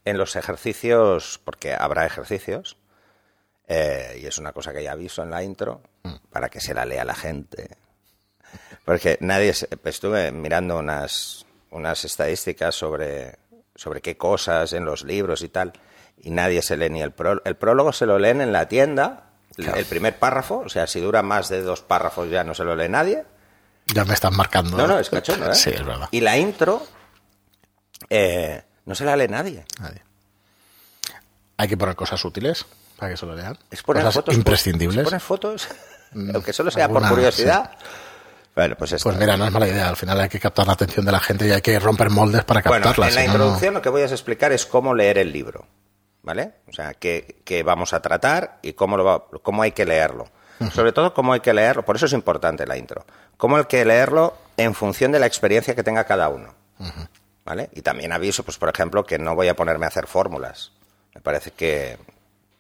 en 0.05 0.17
los 0.17 0.37
ejercicios, 0.37 1.39
porque 1.43 1.73
habrá 1.73 2.05
ejercicios, 2.05 2.77
eh, 3.67 4.19
y 4.21 4.25
es 4.25 4.37
una 4.37 4.51
cosa 4.53 4.71
que 4.73 4.83
ya 4.83 4.93
aviso 4.93 5.21
en 5.23 5.31
la 5.31 5.43
intro, 5.43 5.81
para 6.31 6.47
que 6.49 6.61
se 6.61 6.73
la 6.73 6.85
lea 6.85 7.03
la 7.05 7.15
gente. 7.15 7.77
Porque 8.85 9.17
nadie, 9.21 9.53
estuve 9.85 10.31
mirando 10.31 10.77
unas, 10.77 11.45
unas 11.71 12.03
estadísticas 12.05 12.75
sobre, 12.75 13.37
sobre 13.75 14.01
qué 14.01 14.17
cosas 14.17 14.73
en 14.73 14.83
los 14.85 15.03
libros 15.03 15.41
y 15.41 15.49
tal, 15.49 15.71
y 16.17 16.31
nadie 16.31 16.61
se 16.61 16.75
lee 16.77 16.89
ni 16.89 17.01
el 17.01 17.11
prólogo. 17.11 17.41
El 17.45 17.55
prólogo 17.55 17.93
se 17.93 18.05
lo 18.05 18.19
leen 18.19 18.41
en 18.41 18.51
la 18.51 18.67
tienda, 18.67 19.29
el- 19.57 19.69
el 19.69 19.85
primer 19.85 20.17
párrafo, 20.19 20.63
o 20.65 20.69
sea, 20.69 20.85
si 20.87 20.99
dura 20.99 21.21
más 21.23 21.47
de 21.49 21.61
dos 21.61 21.81
párrafos 21.81 22.29
ya 22.29 22.43
no 22.43 22.53
se 22.53 22.63
lo 22.63 22.75
lee 22.75 22.89
nadie. 22.89 23.23
Ya 23.87 24.03
me 24.05 24.13
están 24.13 24.35
marcando. 24.35 24.75
No, 24.77 24.87
no, 24.87 24.99
es 24.99 25.09
cachondo, 25.09 25.51
¿eh? 25.51 25.55
Sí, 25.55 25.69
es 25.69 25.83
verdad. 25.85 26.07
Y 26.11 26.21
la 26.21 26.37
intro 26.37 26.85
eh, 28.09 28.63
no 28.85 28.95
se 28.95 29.05
la 29.05 29.15
lee 29.15 29.27
nadie. 29.27 29.65
Nadie. 29.79 30.01
Hay 31.57 31.67
que 31.67 31.77
poner 31.77 31.95
cosas 31.95 32.23
útiles 32.25 32.65
para 32.97 33.11
que 33.11 33.17
se 33.17 33.25
lo 33.25 33.35
lean. 33.35 33.57
Es 33.71 33.83
poner 33.83 34.03
cosas 34.03 34.15
fotos. 34.15 34.35
imprescindibles. 34.35 34.97
Es 34.99 35.03
poner 35.05 35.21
fotos, 35.21 35.67
aunque 36.33 36.51
solo 36.53 36.71
sea 36.71 36.89
por 36.89 37.07
curiosidad. 37.07 37.71
Bueno, 38.55 38.75
pues 38.77 38.91
esto. 38.93 39.09
Pues 39.09 39.17
mira, 39.19 39.35
no 39.35 39.45
es 39.45 39.51
mala 39.51 39.67
idea. 39.67 39.89
Al 39.89 39.95
final 39.95 40.19
hay 40.19 40.29
que 40.29 40.39
captar 40.39 40.67
la 40.67 40.73
atención 40.73 41.05
de 41.05 41.11
la 41.11 41.19
gente 41.19 41.47
y 41.47 41.51
hay 41.51 41.61
que 41.61 41.79
romper 41.79 42.09
moldes 42.11 42.43
para 42.43 42.61
Bueno, 42.61 42.83
captarla. 42.85 43.07
en 43.09 43.15
la 43.15 43.21
no, 43.21 43.27
introducción 43.27 43.73
lo 43.73 43.81
que 43.81 43.89
voy 43.89 44.01
a 44.03 44.05
explicar 44.05 44.51
es 44.51 44.65
cómo 44.65 44.93
leer 44.93 45.17
el 45.17 45.31
libro, 45.31 45.65
¿vale? 46.21 46.51
O 46.67 46.73
sea, 46.73 46.93
qué, 46.93 47.41
qué 47.43 47.63
vamos 47.63 47.93
a 47.93 48.01
tratar 48.01 48.59
y 48.61 48.73
cómo, 48.73 48.95
lo 48.97 49.03
va- 49.03 49.23
cómo 49.41 49.63
hay 49.63 49.71
que 49.71 49.85
leerlo. 49.85 50.27
Sobre 50.71 50.91
todo 50.93 51.13
cómo 51.13 51.33
hay 51.33 51.39
que 51.41 51.51
leerlo, 51.51 51.83
por 51.83 51.95
eso 51.97 52.05
es 52.05 52.13
importante 52.13 52.65
la 52.65 52.77
intro. 52.77 53.05
Cómo 53.37 53.57
hay 53.57 53.65
que 53.65 53.83
leerlo 53.83 54.37
en 54.55 54.73
función 54.75 55.11
de 55.11 55.19
la 55.19 55.25
experiencia 55.25 55.75
que 55.75 55.83
tenga 55.83 56.05
cada 56.05 56.29
uno, 56.29 56.53
¿vale? 57.43 57.69
Y 57.73 57.81
también 57.81 58.13
aviso, 58.13 58.43
pues 58.43 58.57
por 58.57 58.69
ejemplo, 58.69 59.03
que 59.03 59.17
no 59.19 59.35
voy 59.35 59.49
a 59.49 59.55
ponerme 59.55 59.85
a 59.85 59.89
hacer 59.89 60.07
fórmulas. 60.07 60.71
Me 61.15 61.19
parece 61.21 61.51
que 61.51 61.97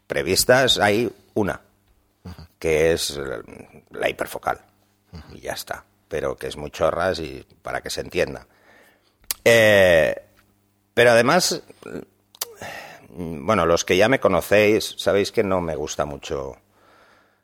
previstas 0.07 0.79
hay 0.79 1.09
una, 1.35 1.61
que 2.59 2.91
es 2.91 3.17
la 3.91 4.09
hiperfocal. 4.09 4.59
Y 5.33 5.41
ya 5.41 5.53
está. 5.53 5.83
Pero 6.07 6.35
que 6.35 6.47
es 6.47 6.57
muy 6.57 6.71
chorras 6.71 7.19
y 7.19 7.45
para 7.61 7.81
que 7.81 7.89
se 7.89 8.01
entienda. 8.01 8.45
Eh, 9.43 10.15
pero 10.93 11.11
además, 11.11 11.61
mm, 13.09 13.45
bueno, 13.45 13.65
los 13.65 13.83
que 13.83 13.97
ya 13.97 14.09
me 14.09 14.19
conocéis, 14.19 14.95
sabéis 14.97 15.31
que 15.31 15.43
no 15.43 15.61
me 15.61 15.75
gusta 15.75 16.05
mucho 16.05 16.57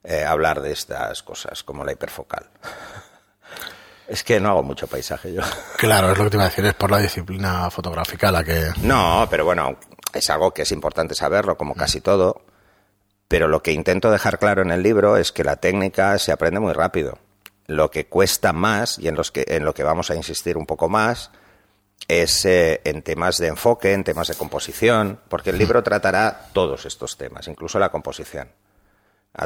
eh, 0.03 0.23
hablar 0.23 0.61
de 0.61 0.71
estas 0.71 1.23
cosas, 1.23 1.63
como 1.63 1.83
la 1.83 1.91
hiperfocal. 1.91 2.49
es 4.07 4.23
que 4.23 4.39
no 4.39 4.49
hago 4.49 4.63
mucho 4.63 4.87
paisaje 4.87 5.33
yo. 5.33 5.41
Claro, 5.77 6.11
es 6.11 6.17
lo 6.17 6.25
que 6.25 6.29
te 6.31 6.37
iba 6.37 6.45
a 6.45 6.49
decir, 6.49 6.65
es 6.65 6.73
por 6.73 6.91
la 6.91 6.99
disciplina 6.99 7.69
fotográfica 7.69 8.31
la 8.31 8.43
que... 8.43 8.71
No, 8.81 9.27
pero 9.29 9.45
bueno, 9.45 9.77
es 10.13 10.29
algo 10.29 10.51
que 10.51 10.63
es 10.63 10.71
importante 10.71 11.15
saberlo, 11.15 11.57
como 11.57 11.75
casi 11.75 12.01
todo. 12.01 12.43
Pero 13.27 13.47
lo 13.47 13.61
que 13.61 13.71
intento 13.71 14.09
dejar 14.09 14.39
claro 14.39 14.63
en 14.63 14.71
el 14.71 14.81
libro 14.81 15.15
es 15.15 15.31
que 15.31 15.43
la 15.43 15.57
técnica 15.57 16.17
se 16.17 16.31
aprende 16.31 16.59
muy 16.59 16.73
rápido. 16.73 17.19
Lo 17.69 17.91
que 17.91 18.07
cuesta 18.07 18.51
más 18.51 18.97
y 18.97 19.07
en, 19.07 19.15
los 19.15 19.31
que, 19.31 19.45
en 19.47 19.63
lo 19.63 19.75
que 19.75 19.83
vamos 19.83 20.09
a 20.09 20.15
insistir 20.15 20.57
un 20.57 20.65
poco 20.65 20.89
más 20.89 21.29
es 22.07 22.43
eh, 22.45 22.81
en 22.83 23.03
temas 23.03 23.37
de 23.37 23.45
enfoque, 23.45 23.93
en 23.93 24.03
temas 24.03 24.27
de 24.27 24.33
composición, 24.33 25.19
porque 25.29 25.51
el 25.51 25.59
libro 25.59 25.83
tratará 25.83 26.47
todos 26.51 26.87
estos 26.87 27.15
temas, 27.15 27.47
incluso 27.47 27.77
la 27.77 27.89
composición, 27.89 28.49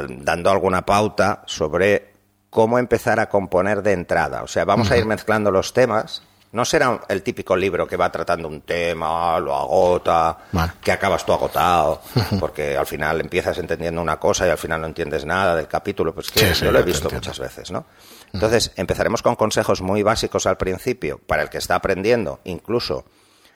dando 0.08 0.50
alguna 0.50 0.86
pauta 0.86 1.42
sobre 1.44 2.14
cómo 2.48 2.78
empezar 2.78 3.20
a 3.20 3.28
componer 3.28 3.82
de 3.82 3.92
entrada. 3.92 4.42
O 4.42 4.46
sea, 4.46 4.64
vamos 4.64 4.90
a 4.90 4.96
ir 4.96 5.04
mezclando 5.04 5.50
los 5.50 5.74
temas. 5.74 6.22
No 6.54 6.64
será 6.64 7.00
el 7.08 7.22
típico 7.22 7.54
libro 7.56 7.86
que 7.86 7.96
va 7.96 8.10
tratando 8.10 8.48
un 8.48 8.62
tema, 8.62 9.38
lo 9.40 9.54
agota, 9.54 10.38
Vale. 10.52 10.72
que 10.80 10.92
acabas 10.92 11.26
tú 11.26 11.32
agotado, 11.32 12.00
porque 12.40 12.76
al 12.76 12.86
final 12.86 13.20
empiezas 13.20 13.58
entendiendo 13.58 14.00
una 14.00 14.18
cosa 14.18 14.46
y 14.46 14.50
al 14.50 14.58
final 14.58 14.80
no 14.80 14.86
entiendes 14.86 15.24
nada 15.24 15.56
del 15.56 15.66
capítulo. 15.68 16.14
Pues 16.14 16.30
que 16.30 16.38
Sí, 16.40 16.54
sí, 16.54 16.64
yo 16.64 16.72
lo 16.72 16.78
he 16.78 16.82
visto 16.82 17.08
entiendo. 17.08 17.26
muchas 17.28 17.38
veces, 17.40 17.70
¿no? 17.70 17.84
Entonces, 18.32 18.72
empezaremos 18.76 19.20
con 19.22 19.36
consejos 19.36 19.82
muy 19.82 20.02
básicos 20.02 20.46
al 20.46 20.56
principio 20.56 21.18
para 21.26 21.42
el 21.42 21.50
que 21.50 21.58
está 21.58 21.74
aprendiendo, 21.74 22.40
incluso 22.44 23.04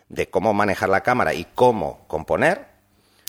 de 0.08 0.28
cómo 0.30 0.52
manejar 0.54 0.88
la 0.88 1.02
cámara 1.02 1.34
y 1.34 1.44
cómo 1.54 2.04
componer. 2.08 2.66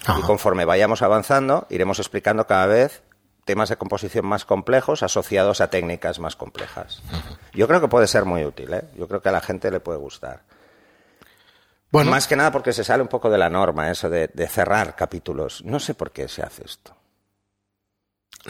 Ajá. 0.06 0.20
Y 0.20 0.22
conforme 0.24 0.66
vayamos 0.66 1.02
avanzando, 1.02 1.68
iremos 1.70 2.00
explicando 2.00 2.48
cada 2.48 2.66
vez 2.68 3.04
temas 3.50 3.70
de 3.70 3.78
composición 3.78 4.28
más 4.28 4.46
complejos 4.46 5.02
asociados 5.02 5.60
a 5.60 5.72
técnicas 5.72 6.20
más 6.20 6.36
complejas. 6.36 7.02
Yo 7.52 7.68
creo 7.68 7.82
que 7.82 7.88
puede 7.88 8.06
ser 8.06 8.24
muy 8.26 8.46
útil, 8.46 8.72
¿eh? 8.72 8.84
Yo 8.96 9.08
creo 9.08 9.24
que 9.24 9.30
a 9.30 9.32
la 9.32 9.42
gente 9.42 9.72
le 9.72 9.80
puede 9.80 9.98
gustar. 9.98 10.44
Bueno, 11.92 12.12
Más 12.12 12.28
que 12.28 12.36
nada 12.36 12.52
porque 12.52 12.74
se 12.74 12.84
sale 12.84 13.02
un 13.02 13.08
poco 13.10 13.28
de 13.32 13.40
la 13.40 13.50
norma 13.50 13.90
eso 13.90 14.08
de, 14.08 14.28
de 14.32 14.48
cerrar 14.48 14.96
capítulos. 14.96 15.64
No 15.66 15.80
sé 15.80 15.96
por 15.96 16.12
qué 16.12 16.28
se 16.28 16.44
hace 16.44 16.64
esto. 16.64 16.96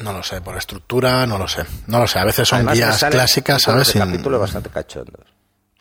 no 0.02 0.12
lo 0.12 0.22
sé, 0.22 0.42
por 0.42 0.58
estructura, 0.58 1.26
no 1.26 1.38
lo 1.38 1.48
sé. 1.48 1.66
No 1.88 2.00
lo 2.00 2.08
sé, 2.08 2.20
a 2.20 2.26
veces 2.26 2.46
son 2.46 2.58
Además, 2.58 2.76
guías 2.76 3.04
clásicas, 3.10 3.62
¿sabes? 3.62 3.88
Sin- 3.88 4.02
capítulos 4.02 4.42
bastante 4.42 4.70
cachondos. 4.70 5.26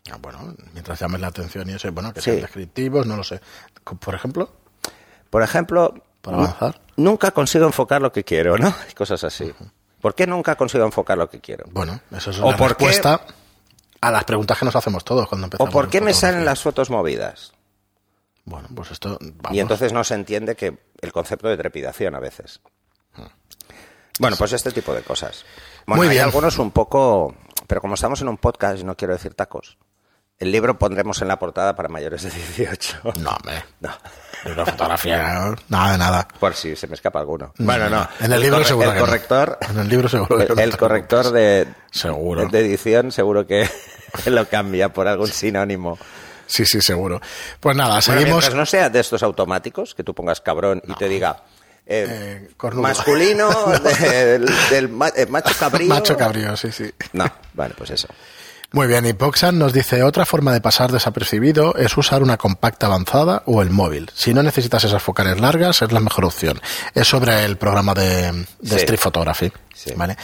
Ah, 0.09 0.17
bueno, 0.21 0.55
mientras 0.71 0.97
llames 0.97 1.19
la 1.19 1.27
atención 1.27 1.69
y 1.69 1.73
eso, 1.73 1.91
bueno, 1.91 2.13
que 2.13 2.21
Sí. 2.21 2.31
sean 2.31 2.41
descriptivos, 2.41 3.05
no 3.05 3.17
lo 3.17 3.23
sé. 3.25 3.41
Por 3.99 4.15
ejemplo, 4.15 4.49
Por 5.29 5.43
ejemplo, 5.43 5.93
para 6.21 6.37
avanzar. 6.37 6.79
Nunca 6.99 7.31
consigo 7.31 7.65
enfocar 7.65 8.01
lo 8.01 8.11
que 8.11 8.23
quiero, 8.23 8.57
¿no? 8.57 8.73
Y 8.91 8.93
cosas 8.93 9.23
así. 9.23 9.51
¿Por 10.01 10.15
qué 10.15 10.25
nunca 10.27 10.55
consigo 10.55 10.85
enfocar 10.85 11.17
lo 11.17 11.29
que 11.29 11.39
quiero? 11.41 11.65
Bueno, 11.71 11.99
eso 12.11 12.31
es 12.31 12.39
¿O 12.39 12.47
una 12.47 12.57
por 12.57 12.75
qué- 12.77 12.85
respuesta 12.85 13.21
a 14.01 14.11
las 14.11 14.23
preguntas 14.23 14.57
que 14.57 14.65
nos 14.65 14.75
hacemos 14.75 15.03
todos 15.03 15.27
cuando 15.27 15.45
¿O 15.45 15.47
empezamos. 15.47 15.73
por 15.73 15.89
qué 15.89 15.99
me 16.01 16.13
salen 16.13 16.45
las 16.45 16.61
fotos 16.61 16.89
movidas? 16.89 17.51
Bueno, 18.45 18.67
pues 18.73 18.91
esto. 18.91 19.17
Vamos. 19.19 19.55
Y 19.55 19.59
entonces 19.59 19.91
no 19.93 20.03
se 20.03 20.15
entiende 20.15 20.55
que 20.55 20.77
el 21.01 21.11
concepto 21.11 21.47
de 21.49 21.57
trepidación 21.57 22.15
a 22.15 22.19
veces. 22.19 22.61
Bueno, 24.19 24.35
pues 24.37 24.51
este 24.53 24.71
tipo 24.71 24.93
de 24.93 25.01
cosas. 25.01 25.45
Bueno, 25.85 25.99
Muy 26.01 26.07
hay 26.09 26.15
bien. 26.15 26.25
algunos 26.25 26.57
un 26.59 26.71
poco, 26.71 27.35
pero 27.67 27.79
como 27.81 27.93
estamos 27.95 28.19
en 28.21 28.27
un 28.27 28.37
podcast 28.37 28.79
y 28.79 28.83
no 28.83 28.95
quiero 28.97 29.13
decir 29.13 29.33
tacos, 29.33 29.77
el 30.39 30.51
libro 30.51 30.77
pondremos 30.77 31.21
en 31.21 31.27
la 31.29 31.39
portada 31.39 31.75
para 31.75 31.87
mayores 31.89 32.23
de 32.23 32.29
18. 32.31 33.01
No, 33.19 33.29
hombre. 33.31 33.63
No, 33.79 33.91
De 34.45 34.53
fotografía, 34.65 35.33
¿no? 35.33 35.55
nada 35.67 35.91
de 35.91 35.97
nada. 35.97 36.27
por 36.39 36.53
si 36.55 36.75
se 36.75 36.87
me 36.87 36.95
escapa 36.95 37.19
alguno. 37.19 37.53
Bueno, 37.57 37.89
no. 37.89 38.07
En 38.21 38.31
el 38.31 38.41
libro 38.41 38.57
corre- 38.59 38.67
seguro 38.67 38.87
el 38.89 38.93
que 38.93 38.99
no. 38.99 39.05
corrector, 39.05 39.57
En 39.69 39.79
el 39.79 39.89
libro 39.89 40.07
seguro 40.09 40.37
que 40.37 40.43
el, 40.43 40.55
no 40.55 40.61
el 40.61 40.77
corrector 40.77 41.31
de, 41.31 41.67
Seguro. 41.91 42.47
de 42.47 42.59
edición 42.59 43.11
seguro 43.11 43.45
que 43.45 43.69
lo 44.27 44.47
cambia 44.47 44.89
por 44.93 45.07
algún 45.07 45.27
sinónimo. 45.27 45.97
Sí, 46.47 46.65
sí, 46.65 46.81
seguro. 46.81 47.21
Pues 47.59 47.75
nada, 47.75 47.99
Bueno, 48.05 48.21
seguimos. 48.21 48.55
no 48.55 48.65
sea 48.65 48.89
de 48.89 48.99
estos 49.01 49.21
automáticos, 49.23 49.93
que 49.93 50.03
tú 50.03 50.15
pongas 50.15 50.41
cabrón 50.41 50.81
y 50.87 50.93
te 50.95 51.07
diga 51.07 51.43
eh, 51.85 52.47
Eh, 52.49 52.71
masculino 52.75 53.49
del, 54.01 54.45
del 54.69 54.85
eh, 55.15 55.25
macho 55.29 55.53
cabrío. 55.59 55.89
Macho 55.89 56.15
cabrío, 56.17 56.55
sí, 56.57 56.71
sí. 56.71 56.91
No, 57.13 57.25
vale, 57.53 57.73
pues 57.77 57.89
eso. 57.91 58.07
Muy 58.71 58.85
bien, 58.85 59.03
y 59.07 59.13
Poxan 59.13 59.57
nos 59.57 59.73
dice, 59.73 60.03
otra 60.03 60.27
forma 60.27 60.53
de 60.53 60.61
pasar 60.61 60.91
desapercibido 60.91 61.73
es 61.75 61.97
usar 61.97 62.21
una 62.21 62.37
compacta 62.37 62.85
avanzada 62.85 63.41
o 63.47 63.63
el 63.63 63.71
móvil. 63.71 64.11
Si 64.13 64.31
no 64.31 64.43
necesitas 64.43 64.83
esas 64.83 65.01
focales 65.01 65.39
largas, 65.41 65.81
es 65.81 65.91
la 65.91 65.99
mejor 65.99 66.25
opción. 66.25 66.61
Es 66.93 67.07
sobre 67.07 67.45
el 67.45 67.57
programa 67.57 67.95
de, 67.95 68.31
de 68.31 68.69
Sí. 68.69 68.75
Street 68.75 68.99
Photography. 68.99 69.51
Sí. 69.73 69.93
¿vale? 69.95 70.15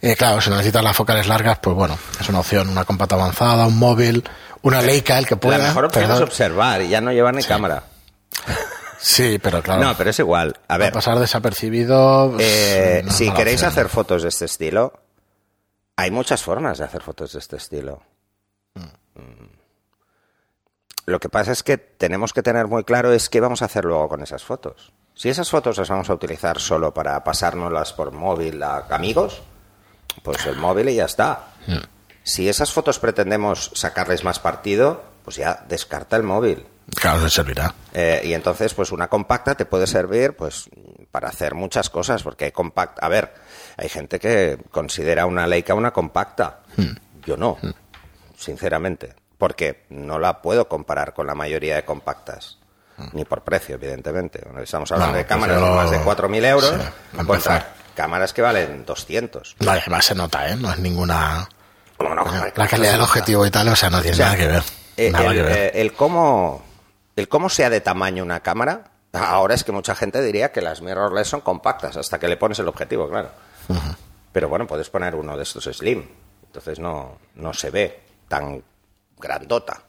Eh, 0.00 0.14
claro, 0.14 0.40
si 0.40 0.48
necesitas 0.50 0.84
las 0.84 0.96
focales 0.96 1.26
largas, 1.26 1.58
pues 1.60 1.74
bueno, 1.74 1.98
es 2.20 2.28
una 2.28 2.38
opción, 2.38 2.68
una 2.68 2.84
compacta 2.84 3.16
avanzada, 3.16 3.66
un 3.66 3.76
móvil, 3.76 4.22
una 4.62 4.80
Leica, 4.80 5.18
el 5.18 5.26
que 5.26 5.34
pueda. 5.36 5.58
la 5.58 5.64
mejor 5.68 5.86
opción 5.86 6.04
perdón. 6.04 6.22
es 6.22 6.28
observar 6.28 6.82
y 6.82 6.88
ya 6.90 7.00
no 7.00 7.10
llevar 7.10 7.34
ni 7.34 7.42
cámara. 7.42 7.82
Sí, 9.00 9.38
pero 9.42 9.60
claro, 9.62 9.82
No, 9.82 9.96
pero 9.96 10.10
es 10.10 10.18
igual. 10.20 10.56
A 10.68 10.76
ver, 10.76 10.92
pasar 10.92 11.18
desapercibido... 11.18 12.36
eh, 12.38 13.02
no 13.04 13.12
si 13.12 13.30
queréis 13.32 13.56
opción. 13.62 13.70
hacer 13.72 13.88
fotos 13.88 14.22
de 14.22 14.28
este 14.28 14.44
estilo, 14.44 14.92
hay 15.98 16.12
muchas 16.12 16.44
formas 16.44 16.78
de 16.78 16.84
hacer 16.84 17.02
fotos 17.02 17.32
de 17.32 17.40
este 17.40 17.56
estilo. 17.56 18.00
Mm. 18.74 19.46
Lo 21.06 21.18
que 21.18 21.28
pasa 21.28 21.50
es 21.50 21.64
que 21.64 21.76
tenemos 21.76 22.32
que 22.32 22.40
tener 22.40 22.68
muy 22.68 22.84
claro 22.84 23.12
es 23.12 23.28
qué 23.28 23.40
vamos 23.40 23.62
a 23.62 23.64
hacer 23.64 23.84
luego 23.84 24.08
con 24.08 24.22
esas 24.22 24.44
fotos. 24.44 24.92
Si 25.14 25.28
esas 25.28 25.50
fotos 25.50 25.76
las 25.76 25.88
vamos 25.88 26.08
a 26.08 26.14
utilizar 26.14 26.60
solo 26.60 26.94
para 26.94 27.24
pasárnoslas 27.24 27.92
por 27.94 28.12
móvil 28.12 28.62
a 28.62 28.86
amigos, 28.90 29.42
pues 30.22 30.46
el 30.46 30.54
móvil 30.54 30.88
y 30.90 30.94
ya 30.94 31.06
está. 31.06 31.46
Si 32.22 32.48
esas 32.48 32.70
fotos 32.72 33.00
pretendemos 33.00 33.72
sacarles 33.74 34.22
más 34.22 34.38
partido, 34.38 35.02
pues 35.24 35.34
ya 35.34 35.64
descarta 35.68 36.14
el 36.16 36.22
móvil. 36.22 36.64
Claro, 36.94 37.22
se 37.22 37.30
servirá. 37.30 37.74
Eh, 37.92 38.22
y 38.24 38.34
entonces, 38.34 38.72
pues 38.72 38.92
una 38.92 39.08
compacta 39.08 39.56
te 39.56 39.66
puede 39.66 39.88
servir, 39.88 40.36
pues, 40.36 40.70
para 41.10 41.28
hacer 41.28 41.54
muchas 41.54 41.90
cosas, 41.90 42.22
porque 42.22 42.46
hay 42.46 42.52
compacta. 42.52 43.04
A 43.04 43.08
ver, 43.08 43.34
hay 43.78 43.88
gente 43.88 44.18
que 44.20 44.58
considera 44.70 45.24
una 45.24 45.46
Leica 45.46 45.72
una 45.72 45.92
compacta. 45.92 46.60
Yo 47.24 47.36
no, 47.38 47.56
sinceramente, 48.36 49.14
porque 49.38 49.84
no 49.90 50.18
la 50.18 50.42
puedo 50.42 50.68
comparar 50.68 51.14
con 51.14 51.26
la 51.26 51.34
mayoría 51.34 51.76
de 51.76 51.84
compactas. 51.84 52.58
Ni 53.12 53.24
por 53.24 53.42
precio, 53.42 53.76
evidentemente. 53.76 54.42
Estamos 54.60 54.90
hablando 54.90 55.12
No, 55.12 55.18
de 55.18 55.24
cámaras 55.24 55.60
de 55.60 55.62
más 55.70 55.90
de 55.92 55.98
4.000 56.00 56.44
euros 56.46 56.74
Sí, 57.12 57.24
contra 57.24 57.68
cámaras 57.94 58.32
que 58.32 58.42
valen 58.42 58.84
200. 58.84 59.56
No, 59.60 59.66
y 59.76 59.78
además 59.78 60.04
se 60.04 60.16
nota, 60.16 60.48
¿eh? 60.48 60.56
No 60.56 60.70
es 60.72 60.78
ninguna... 60.80 61.48
No, 62.00 62.12
no, 62.14 62.24
la 62.56 62.66
calidad 62.66 62.92
del 62.92 63.00
objetivo 63.02 63.46
y 63.46 63.50
tal, 63.52 63.68
o 63.68 63.76
sea, 63.76 63.88
no 63.90 64.00
tiene 64.00 64.14
O 64.14 64.16
sea, 64.16 64.26
nada 64.26 64.36
que 64.38 64.46
ver. 64.48 64.62
eh, 64.96 65.10
nada 65.12 65.26
el, 65.26 65.32
que 65.36 65.42
ver. 65.42 65.56
eh, 65.56 65.80
el 65.80 65.92
cómo, 65.92 66.64
el 67.14 67.28
cómo 67.28 67.48
sea 67.48 67.70
de 67.70 67.80
tamaño 67.80 68.22
una 68.24 68.40
cámara, 68.40 68.84
ahora 69.12 69.54
es 69.54 69.62
que 69.64 69.70
mucha 69.72 69.94
gente 69.94 70.20
diría 70.22 70.50
que 70.52 70.60
las 70.60 70.80
mirrorless 70.82 71.28
son 71.28 71.40
compactas 71.40 71.96
hasta 71.96 72.18
que 72.18 72.26
le 72.28 72.36
pones 72.36 72.58
el 72.60 72.66
objetivo, 72.68 73.08
claro. 73.08 73.30
Pero 74.32 74.48
bueno, 74.48 74.66
puedes 74.66 74.90
poner 74.90 75.14
uno 75.14 75.36
de 75.36 75.42
estos 75.42 75.64
slim, 75.64 76.06
entonces 76.46 76.78
no, 76.78 77.18
no 77.36 77.52
se 77.52 77.70
ve 77.70 78.00
tan 78.28 78.62
grandota. 79.18 79.82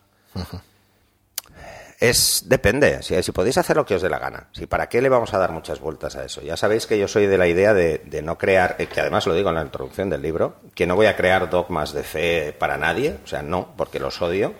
Es 2.00 2.44
depende, 2.46 3.04
si, 3.04 3.22
si 3.22 3.32
podéis 3.34 3.58
hacer 3.58 3.76
lo 3.76 3.86
que 3.86 3.96
os 3.96 4.02
dé 4.02 4.10
la 4.10 4.20
gana. 4.20 4.48
Si 4.54 4.66
para 4.68 4.88
qué 4.88 5.02
le 5.02 5.10
vamos 5.10 5.34
a 5.34 5.38
dar 5.38 5.52
muchas 5.52 5.82
vueltas 5.82 6.16
a 6.16 6.24
eso. 6.24 6.42
Ya 6.42 6.56
sabéis 6.56 6.88
que 6.88 6.98
yo 6.98 7.10
soy 7.10 7.26
de 7.26 7.38
la 7.38 7.48
idea 7.48 7.74
de, 7.74 7.98
de 7.98 8.22
no 8.22 8.38
crear, 8.38 8.78
eh, 8.80 8.88
que 8.88 9.02
además 9.02 9.28
lo 9.28 9.34
digo 9.34 9.50
en 9.50 9.56
la 9.56 9.64
introducción 9.64 10.10
del 10.10 10.22
libro, 10.22 10.56
que 10.76 10.88
no 10.88 10.96
voy 10.96 11.08
a 11.08 11.18
crear 11.18 11.50
dogmas 11.50 11.92
de 11.92 12.04
fe 12.04 12.56
para 12.58 12.78
nadie, 12.78 13.18
o 13.24 13.28
sea, 13.28 13.42
no, 13.42 13.74
porque 13.76 14.00
los 14.00 14.22
odio. 14.22 14.54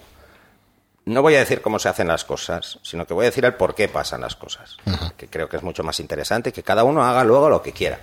No 1.06 1.22
voy 1.22 1.36
a 1.36 1.40
decir 1.40 1.62
cómo 1.62 1.80
se 1.80 1.88
hacen 1.88 2.10
las 2.10 2.26
cosas, 2.26 2.78
sino 2.84 3.08
que 3.08 3.14
voy 3.14 3.26
a 3.26 3.30
decir 3.30 3.46
el 3.46 3.56
por 3.56 3.74
qué 3.74 3.88
pasan 3.88 4.22
las 4.22 4.36
cosas, 4.36 4.78
que 5.18 5.28
creo 5.28 5.48
que 5.48 5.58
es 5.58 5.64
mucho 5.64 5.84
más 5.84 6.00
interesante 6.02 6.50
y 6.50 6.54
que 6.54 6.62
cada 6.62 6.84
uno 6.84 7.04
haga 7.04 7.24
luego 7.24 7.50
lo 7.50 7.62
que 7.62 7.72
quiera. 7.72 8.00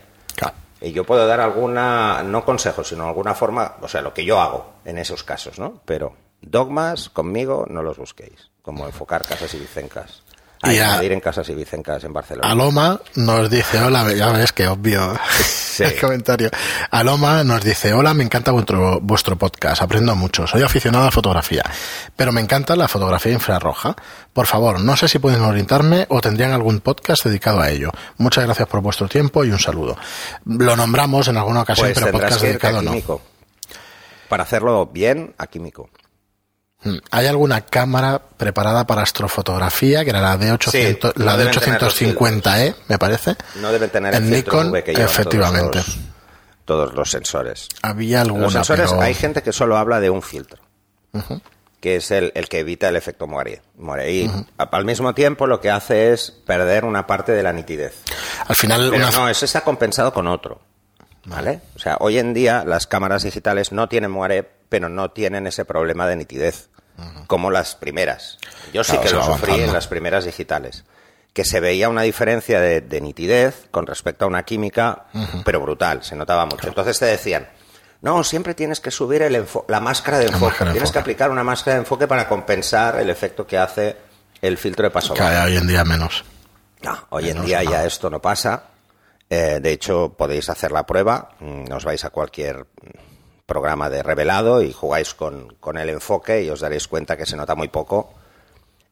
Y 0.87 0.93
yo 0.93 1.03
puedo 1.03 1.27
dar 1.27 1.41
alguna, 1.41 2.23
no 2.23 2.45
consejo, 2.45 2.85
sino 2.85 3.09
alguna 3.09 3.35
forma, 3.35 3.75
o 3.83 3.89
sea, 3.89 4.03
lo 4.03 4.15
que 4.15 4.25
yo 4.25 4.41
hago 4.41 4.75
en 4.85 4.99
esos 4.99 5.25
casos, 5.25 5.59
¿no? 5.59 5.81
Pero 5.85 6.15
dogmas 6.41 7.09
conmigo 7.09 7.67
no 7.69 7.83
los 7.83 7.99
busquéis, 7.99 8.53
como 8.63 8.87
enfocar 8.87 9.25
casas 9.25 9.53
y 9.55 9.59
vicencas. 9.59 10.23
Y 10.65 10.71
Hay 10.71 10.79
a- 10.79 11.03
en 11.03 11.21
casas 11.21 11.49
y 11.51 11.55
vicencas 11.55 12.03
en 12.05 12.13
Barcelona. 12.13 12.51
Aloma 12.51 12.99
nos 13.15 13.51
dice, 13.51 13.79
hola, 13.79 14.11
ya 14.15 14.31
ves 14.33 14.53
que 14.53 14.67
obvio 14.67 15.13
el 15.79 15.97
comentario. 16.01 16.51
Aloma 16.91 17.45
nos 17.45 17.63
dice, 17.63 17.93
hola, 17.93 18.15
me 18.15 18.25
encanta 18.25 18.51
vuestro, 18.53 18.99
vuestro 19.01 19.37
podcast, 19.37 19.83
aprendo 19.83 20.15
mucho, 20.17 20.47
soy 20.47 20.63
aficionado 20.63 21.07
a 21.07 21.11
fotografía, 21.11 21.63
pero 22.17 22.33
me 22.33 22.41
encanta 22.41 22.75
la 22.75 22.89
fotografía 22.89 23.33
infrarroja. 23.33 23.95
Por 24.33 24.47
favor, 24.47 24.81
no 24.81 24.97
sé 24.97 25.09
si 25.09 25.19
pueden 25.19 25.43
orientarme 25.43 26.07
o 26.09 26.21
tendrían 26.21 26.53
algún 26.53 26.81
podcast 26.81 27.25
dedicado 27.25 27.61
a 27.61 27.71
ello. 27.71 27.91
Muchas 28.17 28.45
gracias 28.45 28.67
por 28.67 28.81
vuestro 28.81 29.09
tiempo 29.09 29.45
y 29.45 29.51
un 29.51 29.59
saludo. 29.59 29.97
Lo 30.47 30.75
nombramos 30.75 31.29
en 31.29 31.37
alguna 31.37 31.63
ocasión, 31.63 31.89
Pues 31.93 31.99
pero 32.01 32.13
podcast 32.13 32.43
a 32.43 32.47
dedicado 32.47 32.83
no. 32.83 32.93
Para 34.29 34.43
hacerlo 34.43 34.87
bien, 34.87 35.35
a 35.39 35.47
Químico. 35.47 35.89
Mm. 36.87 36.99
¿Hay 37.11 37.27
alguna 37.27 37.61
cámara 37.63 38.21
preparada 38.37 38.87
para 38.87 39.03
astrofotografía, 39.03 40.05
que 40.05 40.11
era 40.11 40.21
la 40.21 40.37
de 40.37 40.53
800, 40.53 41.13
Sí, 41.15 41.21
la 41.23 41.33
no 41.33 41.39
de 41.39 41.45
deben 41.47 41.61
tener 41.61 41.83
los 41.83 42.01
850E, 42.01 42.75
me 42.89 42.99
parece? 42.99 43.37
No 43.57 43.73
deben 43.73 43.91
tener 43.91 44.15
En 44.15 44.25
el 44.25 44.31
Nikon, 44.31 44.73
que 44.83 44.93
efectivamente. 44.93 45.81
Todos, 45.81 45.87
los, 45.87 45.99
todos 46.65 46.95
los 46.95 47.11
sensores. 47.11 47.69
Había 47.83 48.21
alguna, 48.23 48.45
Los 48.45 48.53
sensores, 48.53 48.91
pero... 48.91 49.03
hay 49.03 49.15
gente 49.15 49.43
que 49.43 49.53
solo 49.53 49.77
habla 49.77 50.01
de 50.01 50.11
un 50.11 50.23
filtro, 50.23 50.63
que 51.81 51.97
es 51.97 52.11
el, 52.11 52.33
el 52.35 52.49
que 52.49 52.61
evita 52.61 52.89
el 52.89 52.97
efecto 52.97 53.27
Moiré. 53.27 53.63
Moiré. 53.77 54.13
Y 54.13 54.31
a- 54.59 54.65
al 54.65 54.85
mismo 54.85 55.15
tiempo 55.15 55.47
lo 55.47 55.61
que 55.61 55.71
hace 55.71 56.13
es 56.13 56.31
perder 56.31 56.85
una 56.85 57.07
parte 57.07 57.33
de 57.33 57.43
la 57.43 57.53
nitidez. 57.53 57.95
Al 58.47 58.57
final, 58.57 58.91
Pero 58.91 59.07
una- 59.07 59.17
no, 59.17 59.29
ese 59.29 59.45
está 59.45 59.61
compensado 59.63 60.13
con 60.13 60.27
otro. 60.27 60.61
¿Vale? 61.27 61.61
O 61.75 61.79
sea, 61.81 61.97
hoy 61.99 62.19
en 62.19 62.33
día 62.35 62.63
las 62.65 62.87
cámaras 62.87 63.25
digitales 63.25 63.73
no 63.73 63.89
tienen 63.89 64.13
Moiré, 64.13 64.49
pero 64.69 64.89
no 64.89 65.11
tienen 65.11 65.47
ese 65.49 65.65
problema 65.65 66.07
de 66.07 66.15
nitidez, 66.17 66.69
como 67.27 67.51
las 67.51 67.75
primeras. 67.75 68.39
Yo 68.73 68.83
sí 68.85 68.97
que 68.99 69.11
lo 69.11 69.23
sufrí 69.25 69.61
en 69.61 69.73
las 69.73 69.87
primeras 69.87 70.25
digitales. 70.25 70.85
Que 71.33 71.45
se 71.45 71.61
veía 71.61 71.89
una 71.91 72.03
diferencia 72.03 72.61
de, 72.61 72.81
de 72.81 73.01
nitidez 73.01 73.67
con 73.71 73.87
respecto 73.87 74.25
a 74.25 74.29
una 74.29 74.43
química, 74.45 75.05
pero 75.45 75.61
brutal, 75.61 76.03
se 76.03 76.17
notaba 76.17 76.47
mucho. 76.47 76.67
Entonces 76.69 76.99
te 76.99 77.05
decían, 77.05 77.47
no, 78.01 78.25
siempre 78.25 78.55
tienes 78.55 78.81
que 78.81 78.91
subir 78.91 79.21
el 79.23 79.47
la 79.69 79.81
máscara 79.81 80.19
de 80.19 80.27
enfoque. 80.27 80.45
máscara 80.47 80.71
de 80.71 80.75
tienes 80.75 80.93
que 80.93 80.99
aplicar 80.99 81.31
una 81.31 81.45
máscara 81.45 81.75
de 81.75 81.81
enfoque 81.81 82.07
para 82.09 82.27
compensar 82.29 82.99
el 82.99 83.11
efecto 83.11 83.47
que 83.47 83.59
hace 83.59 83.97
el 84.41 84.57
filtro 84.57 84.85
de 84.85 84.91
paso 84.91 85.13
que 85.15 85.23
hay 85.23 85.53
hoy 85.53 85.57
en 85.59 85.67
día 85.67 85.85
menos. 85.85 86.25
No, 86.83 87.07
hoy 87.11 87.29
en 87.31 87.45
día 87.45 87.63
ya 87.65 87.85
esto 87.85 88.09
no 88.09 88.21
pasa. 88.23 88.65
Eh, 89.29 89.59
de 89.61 89.73
hecho, 89.73 90.15
podéis 90.17 90.49
hacer 90.51 90.73
la 90.73 90.87
prueba. 90.87 91.31
Mm, 91.41 91.73
Os 91.73 91.85
vais 91.85 92.03
a 92.05 92.11
cualquier 92.11 92.65
programa 93.47 93.89
de 93.89 94.03
revelado 94.03 94.61
y 94.61 94.73
jugáis 94.73 95.15
con, 95.15 95.55
con 95.61 95.79
el 95.79 95.89
enfoque 95.89 96.43
y 96.43 96.51
os 96.51 96.61
daréis 96.61 96.89
cuenta 96.89 97.17
que 97.17 97.27
se 97.27 97.37
nota 97.37 97.55
muy 97.55 97.69
poco 97.69 98.13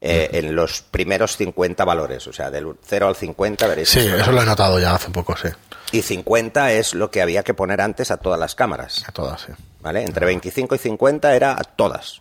eh, 0.01 0.29
en 0.33 0.55
los 0.55 0.83
primeros 0.83 1.37
50 1.37 1.83
valores, 1.85 2.27
o 2.27 2.33
sea, 2.33 2.51
del 2.51 2.77
0 2.85 3.09
al 3.09 3.17
50 3.17 3.67
veréis. 3.67 3.89
Sí, 3.89 4.01
eso 4.01 4.33
lo 4.33 4.43
he 4.43 4.45
notado 4.45 4.79
ya 4.79 4.95
hace 4.95 5.11
poco, 5.11 5.35
sí. 5.35 5.49
Y 5.93 6.03
50 6.03 6.73
es 6.73 6.93
lo 6.93 7.11
que 7.11 7.23
había 7.23 7.43
que 7.43 7.55
poner 7.55 7.81
antes 7.81 8.11
a 8.11 8.19
todas 8.19 8.39
las 8.39 8.55
cámaras. 8.55 9.03
A 9.09 9.13
todas, 9.13 9.41
sí. 9.41 9.53
¿Vale? 9.81 10.03
Entre 10.03 10.27
25 10.27 10.75
y 10.75 10.79
50 10.79 11.35
era 11.35 11.53
a 11.53 11.65
todas. 11.65 12.21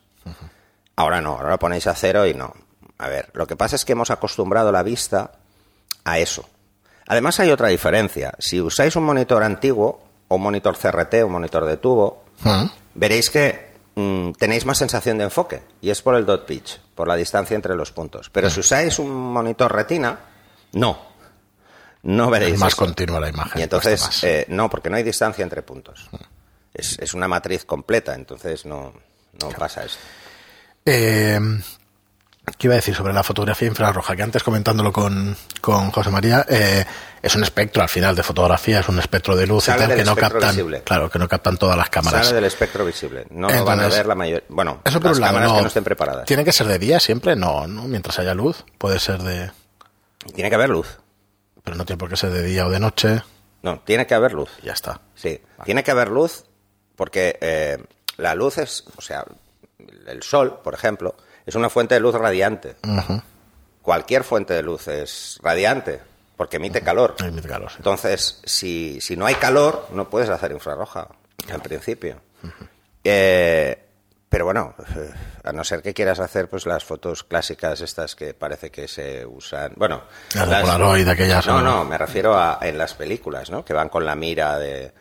Ahora 0.95 1.19
no, 1.19 1.31
ahora 1.31 1.49
lo 1.49 1.59
ponéis 1.59 1.87
a 1.87 1.93
cero 1.93 2.25
y 2.25 2.33
no. 2.33 2.53
A 2.99 3.09
ver, 3.09 3.29
lo 3.33 3.47
que 3.47 3.57
pasa 3.57 3.75
es 3.75 3.83
que 3.83 3.91
hemos 3.91 4.11
acostumbrado 4.11 4.71
la 4.71 4.83
vista 4.83 5.31
a 6.05 6.19
eso. 6.19 6.47
Además 7.07 7.41
hay 7.41 7.51
otra 7.51 7.67
diferencia. 7.67 8.33
Si 8.39 8.61
usáis 8.61 8.95
un 8.95 9.03
monitor 9.03 9.43
antiguo, 9.43 10.03
o 10.29 10.35
un 10.35 10.41
monitor 10.41 10.77
CRT, 10.77 11.15
un 11.25 11.33
monitor 11.33 11.65
de 11.65 11.77
tubo, 11.77 12.22
Ah, 12.45 12.69
veréis 12.95 13.29
que 13.29 13.73
mm, 13.95 14.31
tenéis 14.33 14.65
más 14.65 14.77
sensación 14.77 15.17
de 15.17 15.25
enfoque. 15.25 15.61
Y 15.81 15.89
es 15.89 16.01
por 16.01 16.15
el 16.15 16.25
dot 16.25 16.45
pitch, 16.45 16.79
por 16.95 17.07
la 17.07 17.15
distancia 17.15 17.55
entre 17.55 17.75
los 17.75 17.91
puntos. 17.91 18.29
Pero 18.29 18.49
si 18.49 18.59
usáis 18.59 18.99
un 18.99 19.11
monitor 19.11 19.73
retina, 19.73 20.19
no. 20.73 21.13
No 22.03 22.29
veréis 22.29 22.55
Es 22.55 22.59
más 22.59 22.73
eso. 22.73 22.77
continua 22.85 23.19
la 23.19 23.29
imagen. 23.29 23.59
Y 23.59 23.63
entonces, 23.63 24.23
eh, 24.23 24.45
no, 24.49 24.69
porque 24.69 24.89
no 24.89 24.97
hay 24.97 25.03
distancia 25.03 25.41
entre 25.43 25.61
puntos. 25.61 26.09
Es, 26.73 26.99
es 26.99 27.13
una 27.13 27.27
matriz 27.27 27.63
completa, 27.65 28.13
entonces 28.15 28.65
no, 28.65 28.93
no 29.41 29.49
pasa 29.49 29.85
esto. 29.85 29.99
Eh, 30.85 31.39
¿Qué 32.57 32.67
iba 32.67 32.73
a 32.73 32.77
decir 32.77 32.93
sobre 32.93 33.13
la 33.13 33.23
fotografía 33.23 33.67
infrarroja? 33.69 34.15
Que 34.17 34.23
antes 34.23 34.43
comentándolo 34.43 34.91
con, 34.91 35.35
con 35.61 35.91
José 35.91 36.09
María, 36.09 36.45
eh, 36.49 36.85
es 37.21 37.35
un 37.35 37.43
espectro 37.43 37.81
al 37.81 37.87
final 37.87 38.15
de 38.17 38.23
fotografía, 38.23 38.81
es 38.81 38.89
un 38.89 38.99
espectro 38.99 39.35
de 39.35 39.47
luz 39.47 39.69
y 39.69 39.71
tal 39.71 39.95
que 39.95 40.03
no 40.03 40.13
captan, 40.15 40.49
visible. 40.49 40.81
claro, 40.83 41.09
que 41.09 41.19
no 41.19 41.27
captan 41.29 41.57
todas 41.57 41.77
las 41.77 41.89
cámaras. 41.89 42.25
Sale 42.25 42.35
del 42.35 42.45
espectro 42.45 42.85
visible. 42.85 43.25
No 43.29 43.49
lo 43.49 43.63
van 43.63 43.79
a 43.79 43.87
ver 43.87 44.05
la 44.05 44.15
mayoría. 44.15 44.43
Bueno, 44.49 44.81
Eso 44.83 44.99
por 44.99 45.11
las 45.11 45.17
un 45.17 45.21
lado, 45.21 45.33
cámaras 45.33 45.49
no, 45.51 45.55
que 45.55 45.61
no 45.61 45.67
estén 45.67 45.83
preparadas. 45.85 46.25
¿Tiene 46.25 46.43
que 46.43 46.51
ser 46.51 46.67
de 46.67 46.79
día 46.79 46.99
siempre? 46.99 47.35
No, 47.37 47.65
no, 47.65 47.83
mientras 47.83 48.19
haya 48.19 48.33
luz, 48.33 48.65
puede 48.77 48.99
ser 48.99 49.21
de... 49.23 49.51
Tiene 50.35 50.49
que 50.49 50.55
haber 50.55 50.69
luz. 50.69 50.99
Pero 51.63 51.77
no 51.77 51.85
tiene 51.85 51.97
por 51.97 52.09
qué 52.09 52.17
ser 52.17 52.31
de 52.31 52.43
día 52.43 52.65
o 52.65 52.69
de 52.69 52.79
noche, 52.79 53.21
No, 53.61 53.79
tiene 53.79 54.05
que 54.05 54.15
haber 54.15 54.33
luz. 54.33 54.49
ya 54.61 54.73
está. 54.73 54.99
Sí, 55.15 55.41
tiene 55.63 55.81
que 55.83 55.91
haber 55.91 56.09
luz 56.09 56.43
porque 56.97 57.37
eh, 57.39 57.77
la 58.17 58.35
luz 58.35 58.57
es, 58.57 58.83
o 58.97 59.01
sea, 59.01 59.23
el 60.07 60.23
sol, 60.23 60.59
por 60.61 60.73
ejemplo, 60.73 61.15
es 61.45 61.55
una 61.55 61.69
fuente 61.69 61.95
de 61.95 61.99
luz 62.01 62.15
radiante. 62.15 62.75
Cualquier 63.81 64.23
fuente 64.23 64.53
de 64.53 64.63
luz 64.63 64.87
es 64.87 65.39
radiante 65.41 66.01
porque 66.37 66.57
emite 66.57 66.81
calor. 66.81 67.15
Claro, 67.15 67.69
sí. 67.69 67.75
Entonces, 67.77 68.41
si, 68.43 68.99
si 69.01 69.15
no 69.15 69.25
hay 69.25 69.35
calor, 69.35 69.87
no 69.93 70.09
puedes 70.09 70.29
hacer 70.29 70.51
infrarroja, 70.51 71.07
en 71.47 71.61
principio. 71.61 72.21
Eh, 73.03 73.83
pero 74.33 74.45
bueno, 74.45 74.73
a 75.43 75.51
no 75.51 75.63
ser 75.63 75.83
que 75.83 75.93
quieras 75.93 76.19
hacer 76.19 76.49
pues 76.49 76.65
las 76.65 76.83
fotos 76.83 77.23
clásicas 77.23 77.81
estas 77.81 78.15
que 78.15 78.33
parece 78.33 78.71
que 78.71 78.87
se 78.87 79.23
usan, 79.25 79.73
bueno, 79.75 80.05
Las 80.33 80.49
de 80.49 80.61
Polaroid, 80.61 81.07
aquellas, 81.07 81.45
No, 81.45 81.61
no, 81.61 81.85
me 81.85 81.99
refiero 81.99 82.35
a 82.35 82.57
en 82.61 82.77
las 82.77 82.95
películas, 82.95 83.51
¿no? 83.51 83.63
Que 83.63 83.73
van 83.73 83.89
con 83.89 84.03
la 84.03 84.15
mira 84.15 84.57
de 84.57 84.91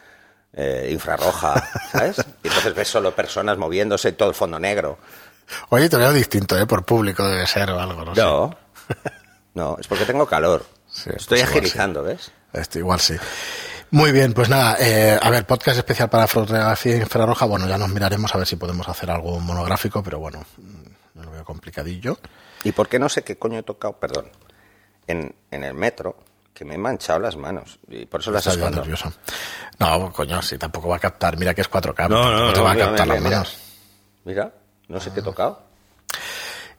eh, 0.52 0.88
infrarroja, 0.92 1.54
¿sabes? 1.92 2.18
Y 2.42 2.48
entonces 2.48 2.74
ves 2.74 2.88
solo 2.88 3.16
personas 3.16 3.56
moviéndose 3.56 4.10
y 4.10 4.12
todo 4.12 4.28
el 4.28 4.34
fondo 4.34 4.58
negro. 4.58 4.98
Oye, 5.70 5.88
te 5.88 5.96
veo 5.96 6.12
distinto, 6.12 6.58
¿eh? 6.58 6.66
Por 6.66 6.84
público 6.84 7.26
debe 7.28 7.46
ser 7.46 7.70
o 7.70 7.78
algo, 7.80 8.04
no, 8.04 8.14
sé. 8.14 8.20
No, 8.20 8.56
no, 9.54 9.76
es 9.78 9.86
porque 9.86 10.04
tengo 10.04 10.26
calor. 10.26 10.64
Sí, 10.90 11.10
Estoy 11.14 11.38
pues 11.38 11.40
igual 11.40 11.50
agilizando, 11.50 12.02
¿ves? 12.02 12.30
Este, 12.52 12.78
igual 12.80 13.00
sí. 13.00 13.16
Muy 13.90 14.10
bien, 14.12 14.32
pues 14.32 14.48
nada, 14.48 14.76
eh, 14.80 15.18
a 15.20 15.30
ver, 15.30 15.46
podcast 15.46 15.76
especial 15.78 16.08
para 16.08 16.26
fotografía 16.26 16.96
infrarroja, 16.96 17.44
bueno, 17.44 17.68
ya 17.68 17.76
nos 17.76 17.90
miraremos 17.90 18.34
a 18.34 18.38
ver 18.38 18.46
si 18.46 18.56
podemos 18.56 18.88
hacer 18.88 19.10
algo 19.10 19.38
monográfico, 19.40 20.02
pero 20.02 20.18
bueno, 20.18 20.44
mm, 20.56 21.20
lo 21.22 21.30
veo 21.30 21.44
complicadillo. 21.44 22.18
¿Y 22.64 22.72
por 22.72 22.88
qué 22.88 22.98
no 22.98 23.08
sé 23.10 23.22
qué 23.22 23.36
coño 23.38 23.58
he 23.58 23.62
tocado? 23.62 23.94
Perdón. 23.98 24.30
En, 25.06 25.34
en 25.50 25.64
el 25.64 25.74
metro, 25.74 26.16
que 26.54 26.64
me 26.64 26.76
he 26.76 26.78
manchado 26.78 27.18
las 27.18 27.36
manos. 27.36 27.78
Y 27.88 28.06
por 28.06 28.20
eso 28.20 28.30
las 28.30 28.40
Estás 28.46 28.56
escondo. 28.56 28.78
nervioso. 28.80 29.12
No, 29.78 30.10
coño, 30.12 30.40
si 30.40 30.56
tampoco 30.56 30.88
va 30.88 30.96
a 30.96 31.00
captar, 31.00 31.36
mira 31.36 31.52
que 31.54 31.60
es 31.62 31.70
4K, 31.70 32.08
No, 32.08 32.30
no, 32.30 32.52
te 32.52 32.58
no, 32.60 32.64
va 32.64 32.72
a 32.72 32.76
captar 32.76 33.06
mira, 33.06 33.14
las 33.14 33.22
mira. 33.22 33.36
manos. 33.36 33.56
Mira, 34.24 34.52
no 34.92 35.00
sé 35.00 35.10
qué 35.12 35.20
he 35.20 35.22
tocado. 35.22 35.60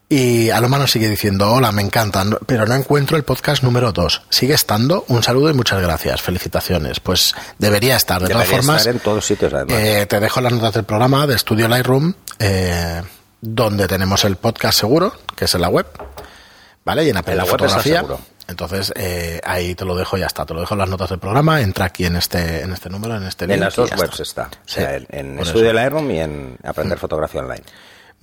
Y 0.10 0.52
Aloma 0.52 0.78
nos 0.78 0.92
sigue 0.92 1.10
diciendo, 1.10 1.52
hola, 1.52 1.72
me 1.72 1.82
encantan, 1.82 2.38
pero 2.46 2.68
no 2.68 2.76
encuentro 2.76 3.18
el 3.18 3.24
podcast 3.24 3.64
número 3.64 3.92
2. 3.92 4.24
¿Sigue 4.30 4.54
estando? 4.54 5.06
Un 5.08 5.24
saludo 5.24 5.50
y 5.50 5.54
muchas 5.54 5.82
gracias. 5.82 6.22
Felicitaciones. 6.22 7.00
Pues 7.00 7.34
debería 7.58 7.96
estar. 7.96 8.22
De 8.22 8.28
Debería 8.28 8.46
todas 8.52 8.64
formas, 8.66 8.82
estar 8.82 8.94
en 8.94 9.00
todos 9.00 9.26
sitios, 9.26 9.52
además. 9.54 9.76
eh, 9.82 10.06
te 10.06 10.20
dejo 10.20 10.40
las 10.42 10.54
notas 10.54 10.74
del 10.74 10.84
programa 10.84 11.26
de 11.26 11.38
Studio 11.38 11.68
Lightroom, 11.68 12.14
eh, 12.38 13.02
donde 13.42 13.88
tenemos 13.88 14.24
el 14.26 14.36
podcast 14.36 14.80
seguro, 14.80 15.16
que 15.36 15.46
es 15.46 15.56
en 15.56 15.62
la 15.62 15.70
web, 15.70 15.88
¿vale? 16.86 17.06
Y 17.06 17.10
en 17.10 17.18
Apple 17.18 17.32
En 17.34 17.38
la 17.40 17.44
de 17.46 17.50
web 17.52 17.56
está 17.62 17.68
fotografía. 17.70 17.96
seguro. 18.02 18.20
Entonces, 18.48 18.94
eh, 18.96 19.40
ahí 19.44 19.74
te 19.74 19.86
lo 19.86 19.96
dejo 19.96 20.18
y 20.18 20.20
ya 20.20 20.28
está. 20.28 20.46
Te 20.46 20.54
lo 20.54 20.60
dejo 20.60 20.76
en 20.76 20.80
las 20.80 20.90
notas 20.90 21.10
del 21.10 21.18
programa. 21.20 21.62
Entra 21.62 21.86
aquí 21.86 22.06
en 22.06 22.18
este, 22.18 22.62
en 22.62 22.72
este 22.74 22.90
número, 22.90 23.16
en 23.16 23.24
este 23.24 23.48
link. 23.48 23.56
en 23.56 23.62
las 23.62 23.74
y 23.78 23.82
dos 23.82 23.92
webs 23.98 24.20
está. 24.20 24.44
O 24.44 24.50
Sí, 24.66 24.76
sea, 24.76 24.96
en, 24.98 25.40
Estudio. 25.40 25.74
Lightroom 25.74 26.12
y 26.12 26.20
en 26.20 26.58
Aprender 26.64 27.00
Fotografía 27.00 27.42
Online. 27.42 27.64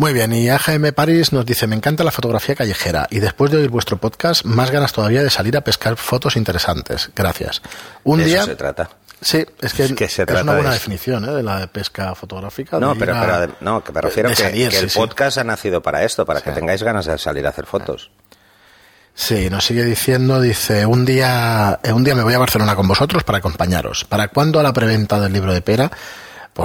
Muy 0.01 0.15
bien, 0.15 0.33
y 0.33 0.49
AGM 0.49 0.95
Paris 0.95 1.31
nos 1.31 1.45
dice, 1.45 1.67
me 1.67 1.77
encanta 1.77 2.03
la 2.05 2.11
fotografía 2.11 2.55
callejera 2.55 3.07
y 3.11 3.19
después 3.21 3.51
de 3.51 3.59
oír 3.59 3.69
vuestro 3.69 3.99
podcast, 3.99 4.47
más 4.47 4.71
ganas 4.71 4.95
todavía 4.95 5.23
de 5.23 5.29
salir 5.29 5.55
a 5.59 5.61
pescar 5.61 5.99
fotos 5.99 6.37
interesantes. 6.37 7.11
Gracias. 7.15 7.61
Un 8.05 8.21
De 8.21 8.25
día... 8.25 8.39
eso 8.39 8.47
se 8.47 8.57
trata. 8.57 8.89
Sí, 9.21 9.45
es 9.61 9.75
que 9.75 9.85
Es 9.85 9.93
que 9.93 10.09
se 10.09 10.23
es 10.23 10.27
trata 10.27 10.43
una 10.43 10.55
buena 10.55 10.71
de 10.71 10.77
definición 10.77 11.23
¿eh? 11.27 11.33
de 11.33 11.43
la 11.43 11.59
de 11.61 11.69
pesca 11.69 12.15
fotográfica. 12.15 12.81
No, 12.81 12.95
pero, 12.97 13.15
a- 13.15 13.21
pero 13.41 13.53
no, 13.61 13.85
que 13.85 13.93
me 13.93 14.01
refiero 14.01 14.31
de 14.31 14.35
que, 14.37 14.43
salir, 14.43 14.71
que 14.71 14.79
el 14.79 14.89
sí, 14.89 14.99
podcast 14.99 15.37
ha 15.37 15.45
nacido 15.45 15.83
para 15.83 16.03
esto, 16.03 16.25
para 16.25 16.41
que 16.41 16.49
Sí. 16.49 16.55
tengáis 16.57 16.83
ganas 16.83 17.05
de 17.05 17.19
salir 17.19 17.45
a 17.47 17.51
hacer 17.51 17.67
fotos. 17.67 18.11
Sí, 19.13 19.51
nos 19.51 19.67
sigue 19.67 19.85
diciendo, 19.85 20.41
dice, 20.41 20.87
un 20.87 21.05
día, 21.05 21.79
eh, 21.83 21.93
un 21.93 22.05
día 22.05 22.15
me 22.15 22.23
voy 22.23 22.33
a 22.33 22.39
Barcelona 22.39 22.75
con 22.75 22.89
vosotros 22.89 23.23
para 23.23 23.37
acompañaros. 23.37 24.07
¿Para 24.07 24.29
cuándo 24.29 24.63
la 24.63 24.73
preventa 24.73 25.21
del 25.21 25.35
libro 25.35 25.53
de 25.53 25.61
Pera? 25.61 25.91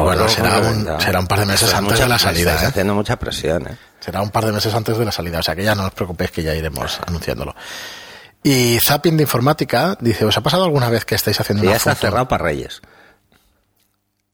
Pues 0.03 0.17
bueno, 0.17 0.29
será 0.29 0.58
un, 0.60 0.63
complemento. 0.65 0.99
será 0.99 1.19
un 1.19 1.27
par 1.27 1.39
de 1.39 1.45
meses 1.45 1.73
antes 1.73 1.91
mucha- 1.93 2.03
de 2.03 2.10
la 2.10 2.19
salida. 2.19 2.51
estáis 2.51 2.63
¿eh? 2.63 2.69
haciendo 2.71 2.95
mucha 2.95 3.15
presión, 3.17 3.67
¿eh? 3.67 3.77
Será 3.99 4.21
un 4.21 4.29
par 4.29 4.45
de 4.45 4.51
meses 4.51 4.73
antes 4.73 4.97
de 4.97 5.05
la 5.05 5.12
salida, 5.12 5.39
o 5.39 5.43
sea 5.43 5.55
que 5.55 5.63
ya 5.63 5.73
no 5.75 5.86
os 5.86 5.91
preocupéis 5.93 6.31
que 6.31 6.43
ya 6.43 6.53
iremos 6.53 6.99
anunciándolo. 7.08 7.55
Y 8.43 8.77
Zapping 8.79 9.17
de 9.17 9.23
Informática 9.23 9.97
dice, 9.99 10.25
¿os 10.25 10.38
ha 10.38 10.41
pasado 10.41 10.63
alguna 10.65 10.89
vez 10.89 11.05
que 11.05 11.15
estáis 11.15 11.39
haciendo 11.39 11.63
ya 11.63 11.69
una 11.71 11.77
está 11.77 11.95
foto? 11.95 12.08
cerrado 12.08 12.27
para 12.27 12.43
Reyes. 12.43 12.81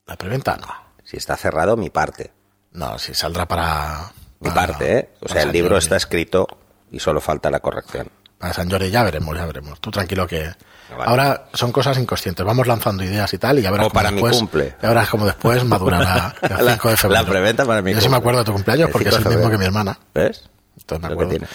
La 0.08 0.18
preventa 0.18 0.58
no. 0.58 0.68
Si 1.04 1.18
está 1.18 1.38
cerrado, 1.38 1.78
mi 1.78 1.90
parte. 1.90 2.32
No, 2.74 2.98
si 3.00 3.14
saldrá 3.14 3.48
para... 3.48 4.12
Mi 4.40 4.50
para- 4.50 4.68
parte, 4.68 4.98
¿eh? 4.98 5.10
O 5.22 5.30
sea, 5.30 5.44
el 5.44 5.52
libro 5.52 5.76
Jordi. 5.76 5.84
está 5.84 5.96
escrito 5.98 6.48
y 6.92 7.00
solo 7.00 7.22
falta 7.22 7.50
la 7.52 7.60
corrección. 7.60 8.10
Para 8.38 8.54
San 8.54 8.70
Jordi 8.70 8.90
ya 8.90 9.04
veremos, 9.04 9.36
ya 9.38 9.46
veremos. 9.46 9.80
Tú 9.80 9.92
tranquilo 9.92 10.26
que... 10.28 10.52
Vale. 10.98 11.10
Ahora 11.10 11.46
son 11.54 11.72
cosas 11.72 11.98
inconscientes. 11.98 12.46
Vamos 12.46 12.68
lanzando 12.68 13.04
ideas 13.04 13.34
y 13.34 13.38
tal 13.38 13.60
y 13.60 13.62
ya 13.62 13.72
verás 13.72 13.88
O 13.88 13.90
para 13.90 14.10
cómo 14.10 14.16
mi 14.18 14.22
después, 14.24 14.38
cumple. 14.40 14.76
Ya 14.82 14.90
verás 14.90 15.10
cómo 15.10 15.26
después 15.26 15.64
madurará 15.64 16.36
el 16.42 16.50
5 16.50 16.64
La- 16.64 16.76
de 16.92 16.98
febrero. 16.98 17.24
la 17.24 17.30
preventa 17.30 17.66
para 17.66 17.82
mi 17.82 17.94
Yo 17.94 18.02
sí 18.02 18.10
me 18.10 18.18
acuerdo 18.18 18.40
de 18.40 18.46
tu 18.46 18.54
cumpleaños 18.54 18.90
porque 18.92 19.10
es 19.10 19.16
5 19.16 19.30
el 19.30 19.34
de 19.34 19.38
mismo 19.38 19.52
que 19.52 19.58
mi 19.58 19.66
hermana. 19.66 19.98
¿Ves? 20.14 20.44
Entonces 20.80 21.08
me 21.08 21.14
acuerdo. 21.14 21.48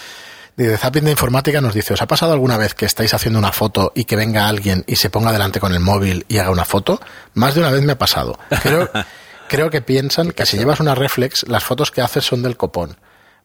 Dice, 0.57 0.75
Zapping 0.77 1.05
de 1.05 1.11
Informática 1.11 1.61
nos 1.61 1.75
dice, 1.75 1.93
¿os 1.93 2.01
ha 2.01 2.07
pasado 2.07 2.33
alguna 2.33 2.57
vez 2.57 2.73
que 2.73 2.85
estáis 2.87 3.13
haciendo 3.13 3.37
una 3.37 3.51
foto 3.51 3.91
y 3.93 4.05
que 4.05 4.15
venga 4.15 4.47
alguien 4.47 4.83
y 4.87 4.95
se 4.95 5.11
ponga 5.11 5.31
delante 5.31 5.59
con 5.59 5.71
el 5.71 5.79
móvil 5.79 6.25
y 6.27 6.39
haga 6.39 6.49
una 6.49 6.65
foto? 6.65 6.99
Más 7.35 7.53
de 7.53 7.59
una 7.61 7.69
vez 7.69 7.83
me 7.83 7.91
ha 7.91 7.97
pasado. 7.99 8.39
Creo, 8.63 8.89
creo 9.49 9.69
que 9.69 9.81
piensan 9.83 10.31
que 10.31 10.47
si 10.47 10.57
llevas 10.57 10.79
una 10.79 10.95
reflex, 10.95 11.47
las 11.47 11.63
fotos 11.63 11.91
que 11.91 12.01
haces 12.01 12.25
son 12.25 12.41
del 12.41 12.57
copón. 12.57 12.97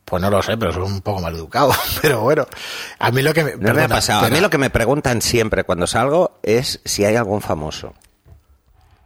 Pues 0.04 0.20
no 0.20 0.30
lo 0.30 0.42
sé, 0.42 0.56
pero 0.56 0.72
soy 0.72 0.82
un 0.82 1.00
poco 1.00 1.20
mal 1.20 1.34
educado. 1.34 1.72
Pero 2.02 2.20
bueno, 2.20 2.46
a 2.98 3.10
mí 3.10 3.22
lo 3.22 3.32
que 3.32 3.44
me... 3.44 3.52
No 3.52 3.58
me 3.58 3.64
perdona, 3.64 3.84
ha 3.84 3.88
pasado. 3.88 4.26
A 4.26 4.28
mí 4.28 4.40
lo 4.40 4.50
que 4.50 4.58
me 4.58 4.68
preguntan 4.68 5.22
siempre 5.22 5.64
cuando 5.64 5.86
salgo 5.86 6.38
es 6.42 6.80
si 6.84 7.04
hay 7.04 7.16
algún 7.16 7.40
famoso. 7.40 7.94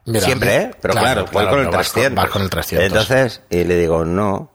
Mira, 0.06 0.24
siempre, 0.24 0.56
¿eh? 0.56 0.70
Pero 0.80 0.94
claro, 0.94 1.26
voy 1.32 1.46
con 1.46 1.58
el 1.60 1.66
pero 1.66 1.76
vas 1.76 1.92
300. 1.92 2.24
vas 2.24 2.30
con 2.30 2.42
el 2.42 2.50
300. 2.50 2.86
Entonces, 2.86 3.42
y 3.50 3.64
le 3.64 3.76
digo, 3.76 4.04
no. 4.04 4.52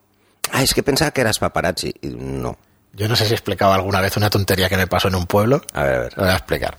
Ah, 0.52 0.64
es 0.64 0.74
que 0.74 0.82
pensaba 0.82 1.12
que 1.12 1.22
eras 1.22 1.40
paparazzi. 1.40 1.94
Y 2.02 2.08
no. 2.08 2.58
Yo 2.94 3.08
no 3.08 3.16
sé 3.16 3.26
si 3.26 3.32
he 3.32 3.36
explicado 3.36 3.74
alguna 3.74 4.02
vez 4.02 4.18
una 4.18 4.30
tontería 4.30 4.68
que 4.70 4.78
me 4.78 4.88
pasó 4.88 5.08
en 5.08 5.16
un 5.16 5.28
pueblo. 5.28 5.62
A 5.74 5.84
ver, 5.84 5.96
a 5.96 6.00
ver. 6.00 6.18
Lo 6.18 6.24
voy 6.24 6.32
a 6.32 6.38
explicar. 6.38 6.78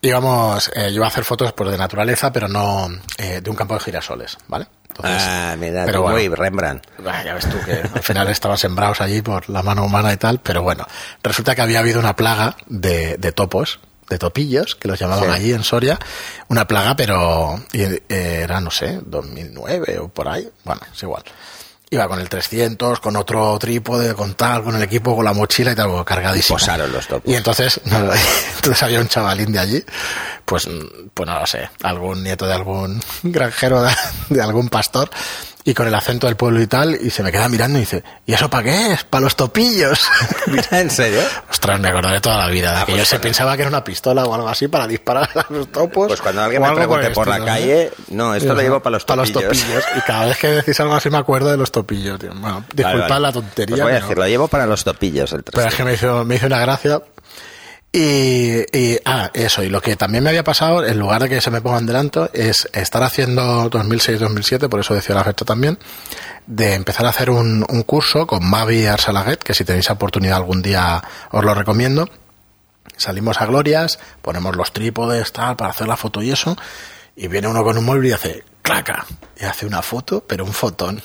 Íbamos, 0.00 0.70
eh, 0.74 0.88
yo 0.90 0.96
iba 0.96 1.06
a 1.06 1.08
hacer 1.08 1.24
fotos 1.24 1.52
pues, 1.52 1.70
de 1.70 1.78
naturaleza, 1.78 2.32
pero 2.32 2.46
no 2.46 2.88
eh, 3.16 3.40
de 3.40 3.50
un 3.50 3.56
campo 3.56 3.74
de 3.74 3.80
girasoles, 3.80 4.36
¿vale? 4.48 4.66
Entonces, 4.96 5.22
ah, 5.26 5.56
mira, 5.58 5.84
pero 5.86 6.02
bueno. 6.02 6.34
Rembrandt. 6.36 6.84
Ah, 7.06 7.22
ya 7.24 7.34
ves 7.34 7.48
tú 7.48 7.56
que 7.64 7.72
al 7.94 8.02
final 8.02 8.28
estaban 8.28 8.56
sembrados 8.58 9.00
allí 9.00 9.22
por 9.22 9.48
la 9.50 9.62
mano 9.62 9.84
humana 9.84 10.12
y 10.12 10.16
tal, 10.16 10.40
pero 10.40 10.62
bueno, 10.62 10.86
resulta 11.22 11.54
que 11.54 11.62
había 11.62 11.80
habido 11.80 11.98
una 12.00 12.14
plaga 12.16 12.56
de, 12.66 13.16
de 13.18 13.32
topos, 13.32 13.80
de 14.08 14.18
topillos, 14.18 14.74
que 14.76 14.86
los 14.88 14.98
llamaban 14.98 15.24
Sí. 15.24 15.30
allí 15.30 15.52
en 15.52 15.64
Soria, 15.64 15.98
una 16.48 16.66
plaga, 16.68 16.94
pero 16.94 17.58
eh, 17.72 18.00
era, 18.08 18.60
no 18.60 18.70
sé, 18.70 19.00
2009 19.04 19.98
o 19.98 20.08
por 20.08 20.28
ahí, 20.28 20.48
bueno, 20.64 20.80
es 20.92 21.02
igual. 21.02 21.22
Iba 21.94 22.08
con 22.08 22.18
el 22.18 22.28
300, 22.28 22.98
con 22.98 23.14
otro 23.14 23.56
trípode, 23.56 24.14
con 24.14 24.34
tal, 24.34 24.64
con 24.64 24.74
el 24.74 24.82
equipo, 24.82 25.14
con 25.14 25.24
la 25.24 25.32
mochila 25.32 25.70
y 25.70 25.74
tal, 25.76 26.04
cargadísimo. 26.04 26.58
Posaron 26.58 26.92
los 26.92 27.06
topos. 27.06 27.32
Y 27.32 27.36
entonces, 27.36 27.80
no, 27.84 27.98
entonces 28.56 28.82
había 28.82 28.98
un 29.00 29.06
chavalín 29.06 29.52
de 29.52 29.60
allí, 29.60 29.84
pues, 30.44 30.68
pues 31.14 31.28
no 31.28 31.38
lo 31.38 31.46
sé, 31.46 31.70
algún 31.84 32.24
nieto 32.24 32.48
de 32.48 32.54
algún 32.54 33.00
granjero, 33.22 33.82
de, 33.82 33.92
de 34.28 34.42
algún 34.42 34.70
pastor, 34.70 35.08
y 35.66 35.72
con 35.72 35.86
el 35.88 35.94
acento 35.94 36.26
del 36.26 36.36
pueblo 36.36 36.60
y 36.60 36.66
tal, 36.66 36.94
y 37.00 37.08
se 37.08 37.22
me 37.22 37.32
queda 37.32 37.48
mirando 37.48 37.78
y 37.78 37.80
dice, 37.82 38.04
¿y 38.26 38.34
eso 38.34 38.50
para 38.50 38.64
qué 38.64 38.92
es? 38.92 39.04
¿Para 39.04 39.22
los 39.22 39.34
topillos? 39.34 40.06
¿En 40.70 40.90
serio? 40.90 41.20
Ostras, 41.50 41.80
me 41.80 41.88
acordaré 41.88 42.20
toda 42.20 42.36
la 42.36 42.48
vida 42.48 42.70
de 42.72 42.76
Ah, 42.76 42.80
que 42.84 42.92
pues 42.92 42.98
yo 42.98 43.04
se 43.06 43.18
pensaba 43.18 43.56
que 43.56 43.62
era 43.62 43.70
una 43.70 43.82
pistola 43.82 44.24
o 44.26 44.34
algo 44.34 44.46
así 44.48 44.68
para 44.68 44.86
disparar 44.86 45.28
a 45.34 45.46
los 45.48 45.72
topos. 45.72 46.08
Pues 46.08 46.20
cuando 46.20 46.42
alguien 46.42 46.60
me 46.60 46.70
pregunte 46.74 47.06
el 47.06 47.12
por 47.14 47.26
la 47.28 47.42
calle, 47.42 47.90
no, 48.08 48.34
esto 48.34 48.52
lo 48.54 48.60
llevo 48.60 48.80
para 48.80 48.92
los 48.94 49.04
Para 49.06 49.22
los 49.22 49.32
topillos. 49.32 49.58
topillos. 49.58 49.84
Y 49.96 50.00
cada 50.02 50.26
vez 50.26 50.36
que 50.36 50.48
decís 50.48 50.78
algo 50.80 50.94
así 50.94 51.08
me 51.08 51.18
acuerdo 51.18 51.50
de 51.50 51.56
los 51.56 51.72
topillos, 51.72 52.20
tío. 52.20 52.30
Bueno, 52.34 52.64
disculpad 52.74 52.98
Vale, 53.00 53.08
vale. 53.08 53.20
la 53.22 53.32
tontería. 53.32 53.74
Pues 53.76 53.82
voy 53.82 53.92
a 53.92 54.00
decir, 54.00 54.18
lo 54.18 54.26
llevo 54.28 54.48
para 54.48 54.66
los 54.66 54.84
topillos 54.84 55.32
el 55.32 55.42
pero 55.44 55.66
es 55.68 55.74
que 55.74 55.84
me 55.84 55.94
hizo, 55.94 56.24
me 56.26 56.34
hizo 56.36 56.46
una 56.46 56.60
gracia. 56.60 57.00
Y, 57.96 58.66
y, 58.76 58.98
ah, 59.04 59.30
eso, 59.34 59.62
y 59.62 59.68
lo 59.68 59.80
que 59.80 59.94
también 59.94 60.24
me 60.24 60.30
había 60.30 60.42
pasado, 60.42 60.84
en 60.84 60.98
lugar 60.98 61.22
de 61.22 61.28
que 61.28 61.40
se 61.40 61.52
me 61.52 61.60
pongan 61.60 61.86
delante, 61.86 62.28
es 62.32 62.68
estar 62.72 63.04
haciendo 63.04 63.70
2006-2007, 63.70 64.68
por 64.68 64.80
eso 64.80 64.94
decía 64.94 65.14
la 65.14 65.22
fecha 65.22 65.44
también, 65.44 65.78
de 66.48 66.74
empezar 66.74 67.06
a 67.06 67.10
hacer 67.10 67.30
un, 67.30 67.64
un 67.68 67.82
curso 67.84 68.26
con 68.26 68.44
Mavi 68.50 68.86
Arsalaguet, 68.86 69.44
que 69.44 69.54
si 69.54 69.64
tenéis 69.64 69.90
oportunidad 69.90 70.38
algún 70.38 70.60
día 70.60 71.04
os 71.30 71.44
lo 71.44 71.54
recomiendo. 71.54 72.08
Salimos 72.96 73.40
a 73.40 73.46
Glorias, 73.46 74.00
ponemos 74.22 74.56
los 74.56 74.72
trípodes, 74.72 75.32
tal, 75.32 75.54
para 75.54 75.70
hacer 75.70 75.86
la 75.86 75.96
foto 75.96 76.20
y 76.20 76.32
eso, 76.32 76.56
y 77.16 77.28
viene 77.28 77.48
uno 77.48 77.62
con 77.62 77.78
un 77.78 77.84
móvil 77.84 78.06
y 78.06 78.12
hace 78.12 78.44
claca, 78.64 79.04
y 79.38 79.44
hace 79.44 79.66
una 79.66 79.82
foto, 79.82 80.24
pero 80.26 80.44
un 80.44 80.52
fotón. 80.52 81.02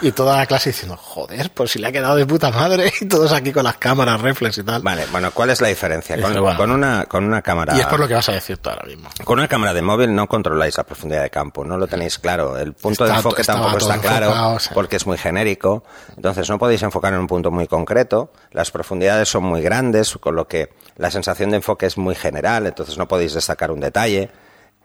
Y 0.00 0.12
toda 0.12 0.36
la 0.36 0.46
clase 0.46 0.70
diciendo, 0.70 0.96
joder, 0.96 1.50
pues 1.50 1.70
si 1.70 1.78
le 1.78 1.86
ha 1.86 1.92
quedado 1.92 2.16
de 2.16 2.26
puta 2.26 2.50
madre, 2.50 2.92
y 3.00 3.06
todos 3.06 3.32
aquí 3.32 3.52
con 3.52 3.64
las 3.64 3.76
cámaras, 3.76 4.20
reflex 4.20 4.58
y 4.58 4.64
tal. 4.64 4.82
Vale, 4.82 5.06
bueno, 5.10 5.30
¿cuál 5.30 5.50
es 5.50 5.60
la 5.60 5.68
diferencia? 5.68 6.20
Con, 6.20 6.30
Dice, 6.30 6.40
bueno. 6.40 6.58
con 6.58 6.70
una, 6.70 7.06
con 7.06 7.24
una 7.24 7.42
cámara... 7.42 7.76
Y 7.76 7.80
es 7.80 7.86
por 7.86 8.00
lo 8.00 8.08
que 8.08 8.14
vas 8.14 8.28
a 8.28 8.32
decir 8.32 8.58
tú 8.58 8.70
ahora 8.70 8.84
mismo. 8.86 9.08
Con 9.24 9.38
una 9.38 9.48
cámara 9.48 9.72
de 9.72 9.82
móvil 9.82 10.14
no 10.14 10.26
controláis 10.26 10.76
la 10.76 10.84
profundidad 10.84 11.22
de 11.22 11.30
campo, 11.30 11.64
no 11.64 11.76
lo 11.78 11.86
tenéis 11.86 12.18
claro. 12.18 12.58
El 12.58 12.74
punto 12.74 13.04
de 13.04 13.14
enfoque 13.14 13.44
tampoco 13.44 13.78
está 13.78 13.98
claro 13.98 14.26
enfocado, 14.26 14.74
porque 14.74 14.96
es 14.96 15.06
muy 15.06 15.16
genérico. 15.16 15.84
Entonces 16.16 16.48
no 16.50 16.58
podéis 16.58 16.82
enfocar 16.82 17.12
en 17.14 17.20
un 17.20 17.26
punto 17.26 17.50
muy 17.50 17.66
concreto. 17.68 18.32
Las 18.50 18.70
profundidades 18.72 19.28
son 19.28 19.44
muy 19.44 19.62
grandes, 19.62 20.16
con 20.18 20.34
lo 20.34 20.48
que 20.48 20.70
la 20.96 21.10
sensación 21.10 21.50
de 21.50 21.56
enfoque 21.56 21.86
es 21.86 21.96
muy 21.98 22.14
general, 22.14 22.66
entonces 22.66 22.98
no 22.98 23.06
podéis 23.06 23.34
destacar 23.34 23.70
un 23.70 23.80
detalle. 23.80 24.30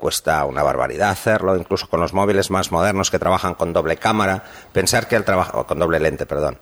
Cuesta 0.01 0.43
una 0.45 0.63
barbaridad 0.63 1.11
hacerlo, 1.11 1.55
incluso 1.55 1.87
con 1.87 1.99
los 2.01 2.11
móviles 2.11 2.49
más 2.49 2.71
modernos 2.71 3.11
que 3.11 3.19
trabajan 3.19 3.53
con 3.53 3.71
doble 3.71 3.97
cámara. 3.97 4.43
Pensar 4.73 5.07
que 5.07 5.15
el 5.15 5.23
trabajo, 5.23 5.67
con 5.67 5.77
doble 5.77 5.99
lente, 5.99 6.25
perdón. 6.25 6.57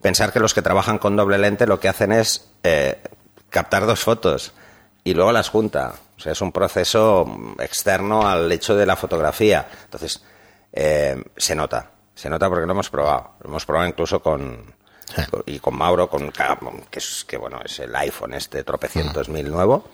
Pensar 0.00 0.32
que 0.32 0.38
los 0.38 0.54
que 0.54 0.62
trabajan 0.62 0.98
con 0.98 1.16
doble 1.16 1.36
lente 1.38 1.66
lo 1.66 1.80
que 1.80 1.88
hacen 1.88 2.12
es 2.12 2.48
eh, 2.62 3.02
captar 3.50 3.84
dos 3.84 3.98
fotos 4.04 4.52
y 5.02 5.12
luego 5.12 5.32
las 5.32 5.48
junta. 5.48 5.94
O 6.16 6.20
sea, 6.20 6.30
es 6.30 6.40
un 6.40 6.52
proceso 6.52 7.26
externo 7.58 8.28
al 8.28 8.50
hecho 8.52 8.76
de 8.76 8.86
la 8.86 8.94
fotografía. 8.94 9.66
Entonces, 9.86 10.22
eh, 10.72 11.20
se 11.36 11.56
nota. 11.56 11.90
Se 12.14 12.30
nota 12.30 12.48
porque 12.48 12.64
lo 12.64 12.72
hemos 12.72 12.90
probado. 12.90 13.32
Lo 13.40 13.48
hemos 13.50 13.66
probado 13.66 13.88
incluso 13.88 14.22
con... 14.22 14.72
Sí. 15.16 15.22
con- 15.32 15.42
Y 15.46 15.58
con 15.58 15.76
Mauro, 15.76 16.08
con 16.08 16.30
que 16.90 16.98
es, 17.00 17.24
que 17.26 17.36
bueno, 17.38 17.58
es 17.64 17.80
el 17.80 17.94
iPhone 17.96 18.34
este 18.34 18.62
tropecientos 18.62 19.28
mil 19.28 19.50
nuevo. 19.50 19.84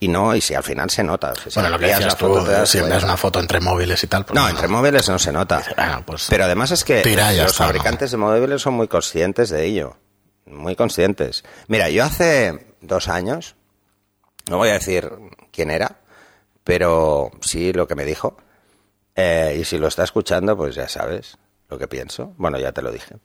Y 0.00 0.08
no, 0.08 0.34
y 0.34 0.40
si 0.40 0.54
al 0.54 0.62
final 0.62 0.90
se 0.90 1.02
nota. 1.04 1.34
si 1.34 1.50
Bueno, 1.54 1.70
lo 1.70 1.78
que 1.78 1.86
decías 1.86 2.06
la 2.06 2.14
tú, 2.16 2.26
foto, 2.26 2.44
te 2.44 2.50
das 2.52 2.68
si 2.68 2.78
envías 2.78 3.04
una 3.04 3.16
foto 3.16 3.40
entre 3.40 3.60
móviles 3.60 4.02
y 4.02 4.06
tal, 4.06 4.24
pues 4.24 4.34
No, 4.38 4.48
entre 4.48 4.68
móviles 4.68 5.08
no 5.08 5.18
se 5.18 5.32
nota. 5.32 5.62
Ah, 5.76 6.02
pues 6.04 6.26
Pero 6.28 6.44
además 6.44 6.70
es 6.70 6.84
que 6.84 7.02
los 7.04 7.06
está, 7.06 7.32
¿no? 7.44 7.48
fabricantes 7.52 8.10
de 8.10 8.16
móviles 8.16 8.62
son 8.62 8.74
muy 8.74 8.88
conscientes 8.88 9.50
de 9.50 9.64
ello. 9.64 9.96
Muy 10.46 10.76
conscientes. 10.76 11.44
Mira, 11.68 11.88
yo 11.90 12.04
hace 12.04 12.74
dos 12.80 13.08
años, 13.08 13.56
no 14.50 14.58
voy 14.58 14.68
a 14.70 14.74
decir 14.74 15.10
quién 15.52 15.70
era, 15.70 16.00
pero 16.64 17.30
sí 17.40 17.72
lo 17.72 17.86
que 17.88 17.94
me 17.94 18.04
dijo. 18.04 18.36
Eh, 19.16 19.58
y 19.60 19.64
si 19.64 19.78
lo 19.78 19.88
está 19.88 20.04
escuchando, 20.04 20.56
pues 20.56 20.74
ya 20.74 20.88
sabes 20.88 21.38
lo 21.68 21.78
que 21.78 21.88
pienso. 21.88 22.34
Bueno, 22.36 22.58
ya 22.58 22.72
te 22.72 22.82
lo 22.82 22.90
dije. 22.90 23.16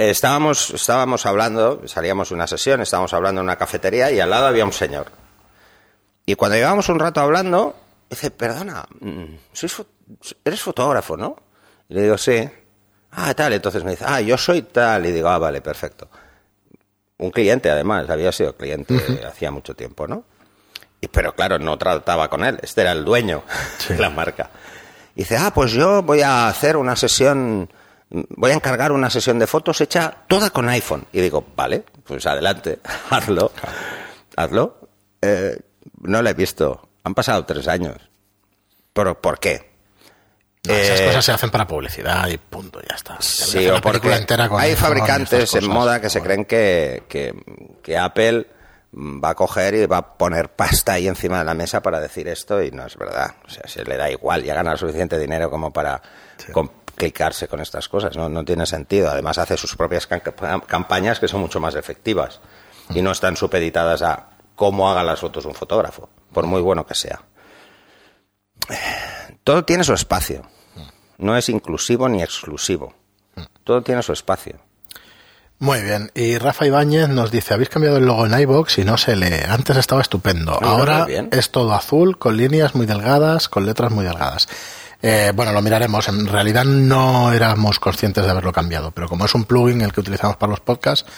Estábamos, 0.00 0.70
estábamos 0.70 1.26
hablando, 1.26 1.82
salíamos 1.86 2.28
de 2.28 2.36
una 2.36 2.46
sesión, 2.46 2.80
estábamos 2.80 3.12
hablando 3.14 3.40
en 3.40 3.46
una 3.46 3.56
cafetería 3.56 4.12
y 4.12 4.20
al 4.20 4.30
lado 4.30 4.46
había 4.46 4.64
un 4.64 4.72
señor. 4.72 5.06
Y 6.24 6.36
cuando 6.36 6.56
llevábamos 6.56 6.88
un 6.88 7.00
rato 7.00 7.20
hablando, 7.20 7.74
dice, 8.08 8.30
perdona, 8.30 8.86
mm, 9.00 9.24
sois 9.52 9.76
fo- 9.76 9.86
eres 10.44 10.62
fotógrafo, 10.62 11.16
¿no? 11.16 11.34
Y 11.88 11.94
le 11.94 12.02
digo, 12.02 12.16
sí. 12.16 12.48
Ah, 13.10 13.34
tal. 13.34 13.54
Entonces 13.54 13.82
me 13.82 13.90
dice, 13.92 14.04
ah, 14.06 14.20
yo 14.20 14.38
soy 14.38 14.62
tal. 14.62 15.04
Y 15.06 15.10
digo, 15.10 15.28
ah, 15.30 15.38
vale, 15.38 15.60
perfecto. 15.62 16.08
Un 17.16 17.32
cliente, 17.32 17.68
además, 17.68 18.08
había 18.08 18.30
sido 18.30 18.54
cliente 18.56 18.94
hacía 19.26 19.50
mucho 19.50 19.74
tiempo, 19.74 20.06
¿no? 20.06 20.22
Y, 21.00 21.08
pero 21.08 21.34
claro, 21.34 21.58
no 21.58 21.76
trataba 21.76 22.28
con 22.30 22.44
él, 22.44 22.60
este 22.62 22.82
era 22.82 22.92
el 22.92 23.04
dueño 23.04 23.42
de 23.88 23.98
la 23.98 24.10
marca. 24.10 24.50
Y 25.16 25.22
dice, 25.22 25.36
ah, 25.38 25.50
pues 25.52 25.72
yo 25.72 26.02
voy 26.04 26.20
a 26.20 26.46
hacer 26.46 26.76
una 26.76 26.94
sesión, 26.94 27.68
voy 28.10 28.50
a 28.50 28.54
encargar 28.54 28.92
una 28.92 29.10
sesión 29.10 29.38
de 29.38 29.46
fotos 29.46 29.80
hecha 29.80 30.22
toda 30.28 30.50
con 30.50 30.68
iPhone. 30.68 31.06
Y 31.12 31.20
digo, 31.20 31.44
vale, 31.56 31.84
pues 32.04 32.26
adelante, 32.26 32.78
hazlo, 33.10 33.52
hazlo. 34.36 34.78
Eh, 35.20 35.58
no 36.02 36.22
la 36.22 36.30
he 36.30 36.34
visto, 36.34 36.88
han 37.04 37.14
pasado 37.14 37.44
tres 37.44 37.68
años. 37.68 37.96
¿Pero 38.92 39.20
por 39.20 39.38
qué? 39.38 39.68
No, 40.66 40.74
esas 40.74 41.00
Eh, 41.00 41.06
cosas 41.06 41.24
se 41.24 41.32
hacen 41.32 41.50
para 41.50 41.66
publicidad 41.66 42.26
y 42.28 42.36
punto, 42.36 42.80
ya 42.80 42.96
está. 42.96 43.16
Sí, 43.20 43.68
o 43.68 43.80
porque 43.80 44.12
entera 44.12 44.48
con 44.48 44.60
hay 44.60 44.74
fabricantes 44.74 45.54
en 45.54 45.68
moda 45.68 46.00
que 46.00 46.10
se 46.10 46.20
creen 46.20 46.44
que, 46.44 47.04
que, 47.08 47.32
que 47.82 47.96
Apple 47.96 48.46
va 48.92 49.30
a 49.30 49.34
coger 49.34 49.74
y 49.74 49.86
va 49.86 49.98
a 49.98 50.14
poner 50.18 50.48
pasta 50.50 50.94
ahí 50.94 51.06
encima 51.06 51.38
de 51.38 51.44
la 51.44 51.54
mesa 51.54 51.80
para 51.80 52.00
decir 52.00 52.26
esto 52.26 52.62
y 52.62 52.70
no 52.70 52.86
es 52.86 52.96
verdad. 52.96 53.34
O 53.46 53.50
sea, 53.50 53.62
se 53.66 53.84
le 53.84 53.96
da 53.96 54.10
igual, 54.10 54.42
ya 54.42 54.54
gana 54.54 54.76
suficiente 54.76 55.18
dinero 55.18 55.48
como 55.50 55.72
para 55.72 56.02
complicarse 56.98 57.46
con 57.48 57.60
estas 57.60 57.88
cosas. 57.88 58.16
No, 58.16 58.28
no 58.28 58.44
tiene 58.44 58.66
sentido. 58.66 59.10
Además 59.10 59.38
hace 59.38 59.56
sus 59.56 59.76
propias 59.76 60.06
campañas 60.06 61.20
que 61.20 61.28
son 61.28 61.40
mucho 61.40 61.60
más 61.60 61.74
efectivas 61.76 62.40
y 62.94 63.02
no 63.02 63.12
están 63.12 63.36
supeditadas 63.36 64.02
a 64.02 64.30
cómo 64.56 64.90
haga 64.90 65.04
las 65.04 65.20
fotos 65.20 65.44
un 65.44 65.54
fotógrafo, 65.54 66.08
por 66.32 66.46
muy 66.46 66.60
bueno 66.60 66.84
que 66.84 66.94
sea. 66.94 67.22
Todo 69.44 69.64
tiene 69.64 69.84
su 69.84 69.94
espacio. 69.94 70.42
No 71.18 71.36
es 71.36 71.48
inclusivo 71.48 72.08
ni 72.08 72.22
exclusivo. 72.22 72.94
Todo 73.64 73.82
tiene 73.82 74.02
su 74.02 74.12
espacio. 74.12 74.56
Muy 75.60 75.82
bien. 75.82 76.10
Y 76.14 76.38
Rafa 76.38 76.66
Ibáñez 76.66 77.08
nos 77.08 77.32
dice, 77.32 77.54
habéis 77.54 77.68
cambiado 77.68 77.96
el 77.96 78.06
logo 78.06 78.26
en 78.26 78.38
iBox 78.40 78.78
y 78.78 78.84
no 78.84 78.96
se 78.96 79.16
lee. 79.16 79.42
Antes 79.48 79.76
estaba 79.76 80.00
estupendo. 80.00 80.52
Ahora 80.62 81.06
es 81.32 81.50
todo 81.50 81.72
azul, 81.74 82.18
con 82.18 82.36
líneas 82.36 82.74
muy 82.74 82.86
delgadas, 82.86 83.48
con 83.48 83.66
letras 83.66 83.90
muy 83.90 84.04
delgadas. 84.04 84.48
Eh, 85.00 85.32
bueno, 85.34 85.52
lo 85.52 85.62
miraremos. 85.62 86.08
En 86.08 86.26
realidad 86.26 86.64
no 86.64 87.32
éramos 87.32 87.78
conscientes 87.78 88.24
de 88.24 88.30
haberlo 88.30 88.52
cambiado, 88.52 88.90
pero 88.90 89.08
como 89.08 89.24
es 89.26 89.34
un 89.34 89.44
plugin 89.44 89.80
el 89.82 89.92
que 89.92 90.00
utilizamos 90.00 90.36
para 90.36 90.50
los 90.50 90.60
podcasts, 90.60 91.08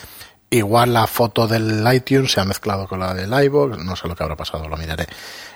igual 0.50 0.92
la 0.92 1.06
foto 1.06 1.46
del 1.46 1.84
iTunes 1.92 2.32
se 2.32 2.40
ha 2.40 2.44
mezclado 2.44 2.86
con 2.86 3.00
la 3.00 3.14
del 3.14 3.32
iBox, 3.44 3.78
no 3.78 3.96
sé 3.96 4.08
lo 4.08 4.14
que 4.16 4.22
habrá 4.22 4.36
pasado, 4.36 4.68
lo 4.68 4.76
miraré. 4.76 5.06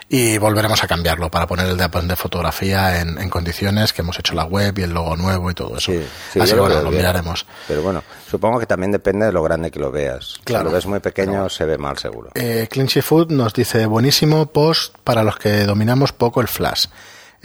Y 0.07 0.37
volveremos 0.37 0.83
a 0.83 0.87
cambiarlo 0.87 1.31
para 1.31 1.47
poner 1.47 1.67
el 1.67 1.77
de, 1.77 1.87
de 1.87 2.15
fotografía 2.15 3.01
en, 3.01 3.17
en 3.19 3.27
condiciones 3.29 3.91
que 3.91 4.03
hemos 4.03 4.17
hecho 4.19 4.35
la 4.35 4.45
web 4.45 4.77
y 4.77 4.83
el 4.83 4.91
logo 4.91 5.15
nuevo 5.17 5.49
y 5.49 5.55
todo 5.55 5.77
eso. 5.77 5.91
Sí, 5.91 6.05
sí, 6.31 6.39
Así 6.39 6.53
que 6.53 6.59
bueno, 6.59 6.75
lo 6.75 6.89
bien. 6.91 7.01
miraremos. 7.01 7.45
Pero 7.67 7.81
bueno, 7.81 8.03
supongo 8.29 8.59
que 8.59 8.67
también 8.67 8.91
depende 8.91 9.25
de 9.25 9.31
lo 9.31 9.41
grande 9.41 9.71
que 9.71 9.79
lo 9.79 9.91
veas. 9.91 10.35
Claro. 10.43 10.65
Si 10.65 10.69
lo 10.69 10.75
ves 10.75 10.85
muy 10.85 10.99
pequeño, 10.99 11.49
se 11.49 11.65
ve 11.65 11.79
mal 11.79 11.97
seguro. 11.97 12.29
Eh, 12.35 12.67
Clinchy 12.69 13.01
Food 13.01 13.31
nos 13.31 13.53
dice, 13.53 13.87
buenísimo 13.87 14.45
post 14.45 14.95
para 15.03 15.23
los 15.23 15.37
que 15.37 15.63
dominamos 15.65 16.11
poco 16.11 16.39
el 16.39 16.47
flash. 16.47 16.85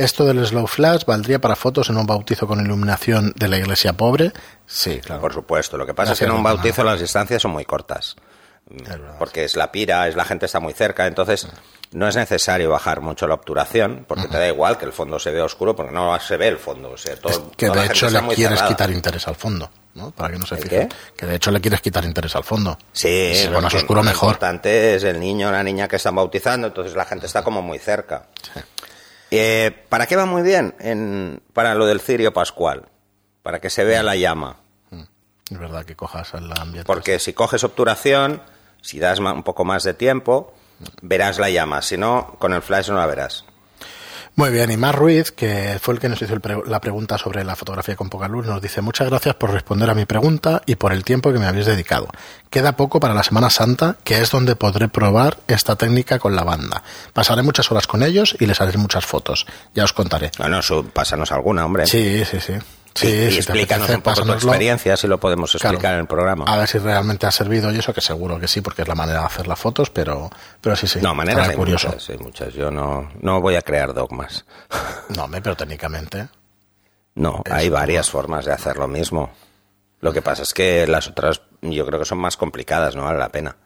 ¿Esto 0.04 0.24
del 0.24 0.44
slow 0.46 0.66
flash 0.66 1.04
valdría 1.04 1.40
para 1.40 1.56
fotos 1.56 1.88
en 1.90 1.96
un 1.96 2.06
bautizo 2.06 2.46
con 2.46 2.60
iluminación 2.64 3.32
de 3.36 3.48
la 3.48 3.58
iglesia 3.58 3.92
pobre? 3.92 4.32
Sí, 4.66 5.00
claro. 5.00 5.20
Por 5.20 5.32
supuesto. 5.34 5.76
Lo 5.76 5.86
que 5.86 5.94
pasa 5.94 6.12
es 6.12 6.18
que 6.18 6.24
en 6.24 6.32
un 6.32 6.42
bautizo 6.42 6.82
las 6.84 7.00
distancias 7.00 7.42
son 7.42 7.50
muy 7.52 7.64
cortas. 7.64 8.16
Porque 9.18 9.44
es 9.44 9.56
la 9.56 9.72
pira, 9.72 10.06
es 10.06 10.14
la 10.14 10.24
gente 10.24 10.46
está 10.46 10.60
muy 10.60 10.72
cerca, 10.74 11.06
entonces 11.08 11.48
no 11.92 12.06
es 12.06 12.14
necesario 12.14 12.70
bajar 12.70 13.00
mucho 13.00 13.26
la 13.26 13.34
obturación, 13.34 14.04
porque 14.06 14.28
te 14.28 14.38
da 14.38 14.46
igual 14.46 14.78
que 14.78 14.84
el 14.84 14.92
fondo 14.92 15.18
se 15.18 15.32
vea 15.32 15.44
oscuro, 15.44 15.74
porque 15.74 15.92
no 15.92 16.16
se 16.20 16.36
ve 16.36 16.46
el 16.48 16.58
fondo. 16.58 16.90
O 16.92 16.96
sea, 16.96 17.16
todo, 17.16 17.32
Es 17.32 17.40
que 17.56 17.66
toda 17.66 17.80
de 17.82 17.88
hecho 17.88 18.08
le 18.08 18.20
quieres 18.28 18.36
cerrada. 18.58 18.68
quitar 18.68 18.90
interés 18.92 19.26
al 19.26 19.34
fondo, 19.34 19.68
¿no? 19.94 20.12
Para 20.12 20.32
que 20.32 20.38
no 20.38 20.46
se 20.46 20.54
¿El 20.54 20.62
fije. 20.62 20.88
qué? 20.88 20.94
Que 21.16 21.26
de 21.26 21.34
hecho 21.34 21.50
le 21.50 21.60
quieres 21.60 21.80
quitar 21.80 22.04
interés 22.04 22.36
al 22.36 22.44
fondo. 22.44 22.78
Sí, 22.92 23.32
Si 23.34 23.46
lo 23.46 23.54
lo 23.54 23.62
más 23.62 23.74
oscuro 23.74 24.02
lo 24.02 24.04
mejor. 24.08 24.28
importante 24.28 24.94
es 24.94 25.02
el 25.02 25.18
niño 25.18 25.48
o 25.48 25.50
la 25.52 25.64
niña 25.64 25.88
que 25.88 25.96
están 25.96 26.14
bautizando, 26.14 26.68
entonces 26.68 26.94
la 26.94 27.06
gente 27.06 27.26
está 27.26 27.42
como 27.42 27.62
muy 27.62 27.80
cerca. 27.80 28.26
Eh, 29.30 29.84
¿Para 29.88 30.06
qué 30.06 30.16
va 30.16 30.26
muy 30.26 30.42
bien? 30.42 30.74
En- 30.80 31.42
para 31.52 31.74
lo 31.74 31.86
del 31.86 32.00
cirio 32.00 32.32
pascual, 32.32 32.88
para 33.42 33.60
que 33.60 33.70
se 33.70 33.84
vea 33.84 34.02
la 34.02 34.16
llama. 34.16 34.56
Es 35.50 35.58
verdad 35.58 35.84
que 35.84 35.96
cojas 35.96 36.32
el 36.34 36.50
ambiente. 36.52 36.84
Porque 36.84 37.18
si 37.18 37.32
coges 37.32 37.64
obturación, 37.64 38.40
si 38.82 38.98
das 39.00 39.18
un 39.18 39.42
poco 39.42 39.64
más 39.64 39.82
de 39.82 39.94
tiempo, 39.94 40.54
verás 41.02 41.38
la 41.38 41.50
llama. 41.50 41.82
Si 41.82 41.96
no, 41.96 42.36
con 42.38 42.52
el 42.52 42.62
flash 42.62 42.88
no 42.90 42.96
la 42.96 43.06
verás. 43.06 43.44
Muy 44.36 44.50
bien, 44.50 44.70
y 44.70 44.76
Mar 44.78 44.96
Ruiz, 44.96 45.32
que 45.32 45.78
fue 45.82 45.92
el 45.94 46.00
que 46.00 46.08
nos 46.08 46.22
hizo 46.22 46.32
el 46.32 46.40
pre- 46.40 46.62
la 46.66 46.80
pregunta 46.80 47.18
sobre 47.18 47.44
la 47.44 47.56
fotografía 47.56 47.94
con 47.96 48.08
poca 48.08 48.26
luz, 48.26 48.46
nos 48.46 48.62
dice 48.62 48.80
muchas 48.80 49.10
gracias 49.10 49.34
por 49.34 49.50
responder 49.50 49.90
a 49.90 49.94
mi 49.94 50.06
pregunta 50.06 50.62
y 50.64 50.76
por 50.76 50.92
el 50.94 51.04
tiempo 51.04 51.30
que 51.32 51.38
me 51.38 51.46
habéis 51.46 51.66
dedicado. 51.66 52.08
Queda 52.48 52.72
poco 52.76 53.00
para 53.00 53.12
la 53.12 53.22
Semana 53.22 53.50
Santa, 53.50 53.96
que 54.02 54.18
es 54.20 54.30
donde 54.30 54.56
podré 54.56 54.88
probar 54.88 55.36
esta 55.46 55.76
técnica 55.76 56.18
con 56.18 56.34
la 56.36 56.44
banda. 56.44 56.82
Pasaré 57.12 57.42
muchas 57.42 57.70
horas 57.70 57.86
con 57.86 58.02
ellos 58.02 58.34
y 58.40 58.46
les 58.46 58.60
haré 58.62 58.78
muchas 58.78 59.04
fotos. 59.04 59.46
Ya 59.74 59.84
os 59.84 59.92
contaré. 59.92 60.30
Bueno, 60.38 60.62
su- 60.62 60.86
pásanos 60.88 61.32
alguna, 61.32 61.66
hombre. 61.66 61.86
Sí, 61.86 62.24
sí, 62.24 62.40
sí. 62.40 62.54
Sí, 62.94 63.06
y, 63.06 63.30
si 63.30 63.36
explícanos 63.38 63.88
apetece, 63.88 63.96
un 63.96 64.02
poco 64.02 64.26
tu 64.26 64.32
experiencia, 64.32 64.96
si 64.96 65.06
lo 65.06 65.18
podemos 65.20 65.54
explicar 65.54 65.78
Claro. 65.80 65.94
en 65.96 66.00
el 66.02 66.06
programa. 66.08 66.44
A 66.46 66.56
ver 66.58 66.68
si 66.68 66.78
realmente 66.78 67.26
ha 67.26 67.30
servido 67.30 67.72
y 67.72 67.78
eso, 67.78 67.94
que 67.94 68.00
seguro 68.00 68.38
que 68.40 68.48
sí, 68.48 68.60
porque 68.60 68.82
es 68.82 68.88
la 68.88 68.94
manera 68.96 69.20
de 69.20 69.26
hacer 69.26 69.46
las 69.46 69.58
fotos, 69.58 69.90
pero, 69.90 70.28
pero 70.60 70.74
sí, 70.76 70.86
sí. 70.88 70.98
no, 71.00 71.14
maneras 71.14 71.48
hay 71.48 71.56
curioso. 71.56 71.88
muchas, 71.88 72.10
hay 72.10 72.18
muchas. 72.18 72.52
Yo 72.54 72.70
no, 72.70 73.08
no 73.20 73.40
voy 73.40 73.54
a 73.56 73.62
crear 73.62 73.94
dogmas. 73.94 74.44
No, 75.10 75.28
pero 75.30 75.56
técnicamente. 75.56 76.28
No, 77.16 77.42
hay 77.50 77.68
varias 77.68 78.08
formas 78.10 78.44
de 78.44 78.52
hacer 78.52 78.76
lo 78.76 78.86
mismo. 78.86 79.30
Lo 80.00 80.12
que 80.12 80.22
pasa 80.22 80.42
es 80.44 80.54
que 80.54 80.86
las 80.86 81.08
otras 81.08 81.42
yo 81.62 81.84
creo 81.84 81.98
que 81.98 82.04
son 82.06 82.18
más 82.18 82.36
complicadas, 82.36 82.94
no 82.96 83.02
vale 83.04 83.18
la 83.18 83.28
pena. 83.28 83.56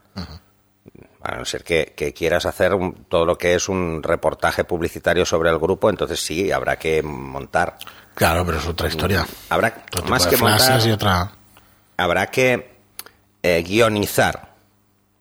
A 1.23 1.37
no 1.37 1.45
ser 1.45 1.65
que, 1.65 1.93
que 1.97 2.13
quieras 2.13 2.45
hacer 2.47 2.75
un- 2.75 3.05
todo 3.09 3.25
lo 3.25 3.37
que 3.39 3.55
es 3.55 3.69
un 3.69 4.03
reportaje 4.03 4.65
publicitario 4.65 5.25
sobre 5.25 5.51
el 5.51 5.59
grupo, 5.59 5.89
entonces 5.91 6.21
sí, 6.21 6.51
habrá 6.51 6.77
que 6.79 7.03
montar. 7.03 7.77
Claro, 8.15 8.47
pero 8.47 8.59
es 8.59 8.67
otra 8.67 8.89
historia. 8.89 9.27
Habrá 9.49 9.75
tipo 9.75 10.07
más 10.09 10.25
de 10.25 10.31
que 10.31 10.37
montar, 10.37 10.87
y 10.87 10.91
otra. 10.91 11.33
habrá 11.97 12.27
que 12.29 12.77
eh, 13.43 13.63
guionizar, 13.63 14.55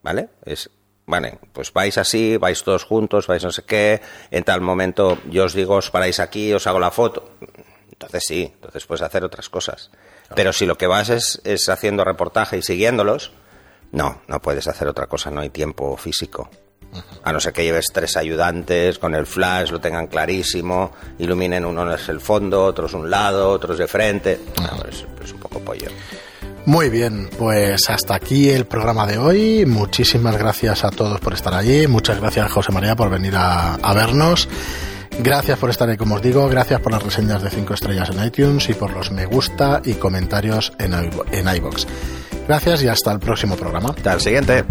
¿vale? 0.02 0.28
Es, 0.44 0.70
vale, 1.06 1.38
pues 1.52 1.72
vais 1.72 1.98
así, 1.98 2.36
vais 2.36 2.62
todos 2.62 2.84
juntos, 2.84 3.26
vais 3.26 3.42
no 3.42 3.50
sé 3.50 3.64
qué, 3.64 4.00
en 4.30 4.44
tal 4.44 4.60
momento 4.60 5.18
yo 5.28 5.44
os 5.44 5.54
digo, 5.54 5.76
os 5.76 5.90
paráis 5.90 6.20
aquí, 6.20 6.52
os 6.52 6.66
hago 6.66 6.78
la 6.78 6.90
foto. 6.90 7.32
Entonces 7.90 8.24
sí, 8.26 8.50
entonces 8.54 8.86
puedes 8.86 9.02
hacer 9.02 9.24
otras 9.24 9.48
cosas. 9.48 9.90
Pero 10.34 10.52
si 10.52 10.66
lo 10.66 10.76
que 10.76 10.86
vas 10.86 11.10
es, 11.10 11.40
es 11.44 11.68
haciendo 11.68 12.04
reportaje 12.04 12.58
y 12.58 12.62
siguiéndolos, 12.62 13.32
no, 13.92 14.22
no 14.26 14.40
puedes 14.40 14.66
hacer 14.68 14.88
otra 14.88 15.06
cosa, 15.06 15.30
no 15.30 15.40
hay 15.40 15.50
tiempo 15.50 15.96
físico. 15.96 16.50
A 17.22 17.32
no 17.32 17.40
ser 17.40 17.52
que 17.52 17.64
lleves 17.64 17.86
tres 17.92 18.16
ayudantes 18.16 18.98
con 18.98 19.14
el 19.14 19.26
flash, 19.26 19.70
lo 19.70 19.80
tengan 19.80 20.06
clarísimo, 20.06 20.92
iluminen 21.18 21.64
uno 21.64 21.92
es 21.92 22.08
el 22.08 22.20
fondo, 22.20 22.64
otros 22.64 22.94
un 22.94 23.10
lado, 23.10 23.50
otros 23.50 23.78
de 23.78 23.86
frente. 23.86 24.40
No, 24.58 24.84
es, 24.88 25.04
es 25.22 25.32
un 25.32 25.40
poco 25.40 25.60
pollo. 25.60 25.88
Muy 26.66 26.88
bien, 26.88 27.28
pues 27.38 27.90
hasta 27.90 28.14
aquí 28.14 28.48
el 28.48 28.66
programa 28.66 29.06
de 29.06 29.18
hoy. 29.18 29.66
Muchísimas 29.66 30.36
gracias 30.38 30.84
a 30.84 30.90
todos 30.90 31.20
por 31.20 31.34
estar 31.34 31.52
allí. 31.54 31.86
Muchas 31.86 32.20
gracias, 32.20 32.50
José 32.50 32.72
María, 32.72 32.96
por 32.96 33.10
venir 33.10 33.34
a, 33.36 33.74
a 33.74 33.94
vernos. 33.94 34.48
Gracias 35.18 35.58
por 35.58 35.70
estar 35.70 35.88
ahí, 35.88 35.96
como 35.96 36.16
os 36.16 36.22
digo. 36.22 36.48
Gracias 36.48 36.80
por 36.80 36.92
las 36.92 37.02
reseñas 37.02 37.42
de 37.42 37.50
5 37.50 37.74
estrellas 37.74 38.10
en 38.10 38.24
iTunes 38.24 38.68
y 38.68 38.74
por 38.74 38.92
los 38.92 39.10
me 39.12 39.26
gusta 39.26 39.80
y 39.84 39.94
comentarios 39.94 40.72
en, 40.78 40.94
en 40.94 41.56
iVoox. 41.56 41.86
Gracias 42.48 42.82
y 42.82 42.88
hasta 42.88 43.12
el 43.12 43.20
próximo 43.20 43.56
programa. 43.56 43.90
Hasta 43.90 44.14
el 44.14 44.20
siguiente. 44.20 44.64